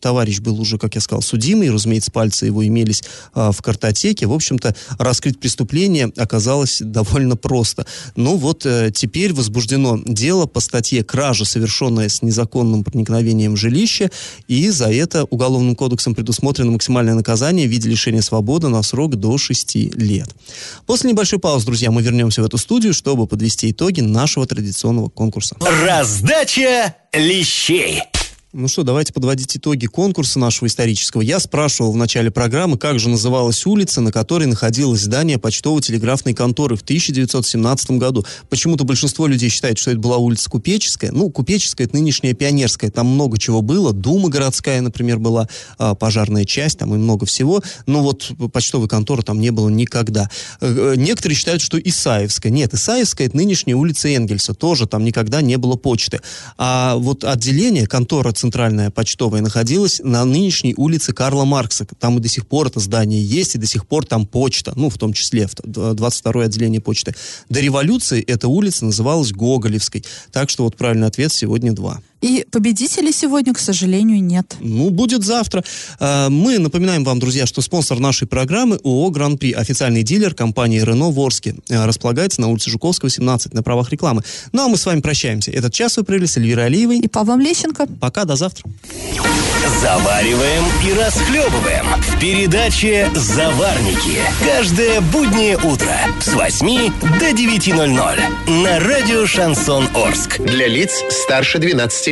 товарищ 0.00 0.40
был 0.40 0.60
уже, 0.60 0.78
как 0.78 0.94
я 0.94 1.00
сказал, 1.00 1.22
судимый, 1.22 1.70
разумеется, 1.70 2.10
пальцы 2.10 2.46
его 2.46 2.66
имелись 2.66 3.02
а, 3.34 3.52
в 3.52 3.62
картотеке. 3.62 4.26
В 4.26 4.32
общем-то, 4.32 4.74
раскрыть 4.98 5.38
преступление 5.38 6.12
оказалось 6.16 6.78
довольно 6.80 7.36
просто. 7.36 7.86
Ну 8.16 8.36
вот 8.36 8.66
э, 8.66 8.90
теперь 8.94 9.32
возбуждено 9.32 10.00
дело 10.04 10.46
по 10.46 10.60
статье 10.60 11.04
«Кража, 11.04 11.44
совершенная 11.44 12.08
с 12.08 12.22
незаконным 12.22 12.84
проникновением 12.84 13.54
в 13.54 13.56
жилище», 13.56 14.10
и 14.48 14.70
за 14.70 14.92
это 14.92 15.24
Уголовным 15.24 15.76
кодексом 15.76 16.14
предусмотрено 16.14 16.72
максимальное 16.72 17.14
наказание 17.14 17.66
в 17.66 17.70
виде 17.70 17.88
лишения 17.88 18.20
свободы 18.20 18.68
на 18.68 18.82
срок 18.82 19.16
до 19.16 19.38
6 19.38 19.74
лет. 19.96 20.28
После 20.86 21.10
небольшой 21.10 21.38
паузы, 21.38 21.66
друзья, 21.66 21.90
мы 21.90 22.02
вернемся 22.02 22.42
в 22.42 22.44
эту 22.44 22.58
студию, 22.58 22.92
чтобы 22.92 23.26
подвести 23.26 23.70
итоги 23.70 24.00
нашего 24.00 24.46
традиционного 24.46 25.08
конкурса. 25.08 25.56
Раздача 25.60 26.94
лещей. 27.12 28.02
Ну 28.54 28.68
что, 28.68 28.82
давайте 28.82 29.14
подводить 29.14 29.56
итоги 29.56 29.86
конкурса 29.86 30.38
нашего 30.38 30.68
исторического. 30.68 31.22
Я 31.22 31.40
спрашивал 31.40 31.90
в 31.90 31.96
начале 31.96 32.30
программы, 32.30 32.76
как 32.76 32.98
же 32.98 33.08
называлась 33.08 33.64
улица, 33.64 34.02
на 34.02 34.12
которой 34.12 34.44
находилось 34.44 35.00
здание 35.00 35.38
почтово-телеграфной 35.38 36.34
конторы 36.34 36.76
в 36.76 36.82
1917 36.82 37.92
году. 37.92 38.26
Почему-то 38.50 38.84
большинство 38.84 39.26
людей 39.26 39.48
считает, 39.48 39.78
что 39.78 39.92
это 39.92 40.00
была 40.00 40.18
улица 40.18 40.50
Купеческая. 40.50 41.12
Ну, 41.12 41.30
Купеческая— 41.30 41.86
это 41.86 41.96
нынешняя 41.96 42.34
Пионерская. 42.34 42.90
Там 42.90 43.06
много 43.06 43.38
чего 43.38 43.62
было. 43.62 43.94
Дума 43.94 44.28
городская, 44.28 44.82
например, 44.82 45.18
была, 45.18 45.48
а, 45.78 45.94
пожарная 45.94 46.44
часть, 46.44 46.76
там 46.76 46.94
и 46.94 46.98
много 46.98 47.24
всего. 47.24 47.62
Но 47.86 48.02
вот 48.02 48.32
почтовой 48.52 48.86
конторы 48.86 49.22
там 49.22 49.40
не 49.40 49.48
было 49.48 49.70
никогда. 49.70 50.28
Э, 50.60 50.92
э, 50.92 50.96
некоторые 50.98 51.38
считают, 51.38 51.62
что 51.62 51.78
Исаевская. 51.78 52.52
Нет, 52.52 52.74
Исаевская— 52.74 53.26
это 53.28 53.36
нынешняя 53.38 53.76
улица 53.76 54.08
Энгельса. 54.08 54.52
Тоже 54.52 54.86
там 54.86 55.04
никогда 55.04 55.40
не 55.40 55.56
было 55.56 55.76
почты. 55.76 56.20
А 56.58 56.96
вот 56.96 57.24
отделение, 57.24 57.86
контора 57.86 58.32
центральная 58.42 58.90
почтовая 58.90 59.40
находилась 59.40 60.00
на 60.02 60.24
нынешней 60.24 60.74
улице 60.76 61.12
Карла 61.12 61.44
Маркса. 61.44 61.86
Там 62.00 62.18
и 62.18 62.20
до 62.20 62.28
сих 62.28 62.44
пор 62.44 62.66
это 62.66 62.80
здание 62.80 63.24
есть, 63.24 63.54
и 63.54 63.58
до 63.58 63.66
сих 63.66 63.86
пор 63.86 64.04
там 64.04 64.26
почта, 64.26 64.72
ну, 64.74 64.90
в 64.90 64.98
том 64.98 65.12
числе 65.12 65.44
22-е 65.44 66.46
отделение 66.46 66.80
почты. 66.80 67.14
До 67.48 67.60
революции 67.60 68.20
эта 68.20 68.48
улица 68.48 68.84
называлась 68.84 69.30
Гоголевской. 69.30 70.04
Так 70.32 70.50
что 70.50 70.64
вот 70.64 70.76
правильный 70.76 71.06
ответ 71.06 71.32
сегодня 71.32 71.72
два. 71.72 72.02
И 72.22 72.46
победителей 72.50 73.12
сегодня, 73.12 73.52
к 73.52 73.58
сожалению, 73.58 74.22
нет. 74.22 74.56
Ну, 74.60 74.90
будет 74.90 75.24
завтра. 75.24 75.64
А, 75.98 76.30
мы 76.30 76.58
напоминаем 76.58 77.02
вам, 77.04 77.18
друзья, 77.18 77.46
что 77.46 77.60
спонсор 77.60 77.98
нашей 77.98 78.28
программы 78.28 78.78
ООО 78.84 79.10
«Гран-при», 79.10 79.52
официальный 79.52 80.04
дилер 80.04 80.32
компании 80.32 80.80
«Рено» 80.80 81.10
в 81.10 81.18
Орске. 81.18 81.56
А, 81.68 81.84
располагается 81.84 82.40
на 82.40 82.48
улице 82.48 82.70
Жуковского, 82.70 83.10
17, 83.10 83.52
на 83.52 83.64
правах 83.64 83.90
рекламы. 83.90 84.22
Ну, 84.52 84.64
а 84.64 84.68
мы 84.68 84.76
с 84.76 84.86
вами 84.86 85.00
прощаемся. 85.00 85.50
Этот 85.50 85.74
час 85.74 85.96
вы 85.96 86.04
провели 86.04 86.28
с 86.28 86.36
Эльвирой 86.36 86.66
Алиевой. 86.66 87.00
И 87.00 87.08
Павлом 87.08 87.40
Лещенко. 87.40 87.86
Пока, 88.00 88.24
до 88.24 88.36
завтра. 88.36 88.70
Завариваем 89.80 90.64
и 90.86 90.92
расхлебываем 90.92 91.86
в 92.00 92.20
передаче 92.20 93.10
«Заварники». 93.14 94.18
Каждое 94.44 95.00
буднее 95.00 95.56
утро 95.56 95.96
с 96.20 96.32
8 96.32 96.92
до 97.18 97.30
9.00 97.30 98.62
на 98.62 98.78
радио 98.80 99.26
«Шансон 99.26 99.88
Орск». 99.94 100.40
Для 100.40 100.68
лиц 100.68 101.02
старше 101.10 101.58
12 101.58 102.06
лет. 102.08 102.11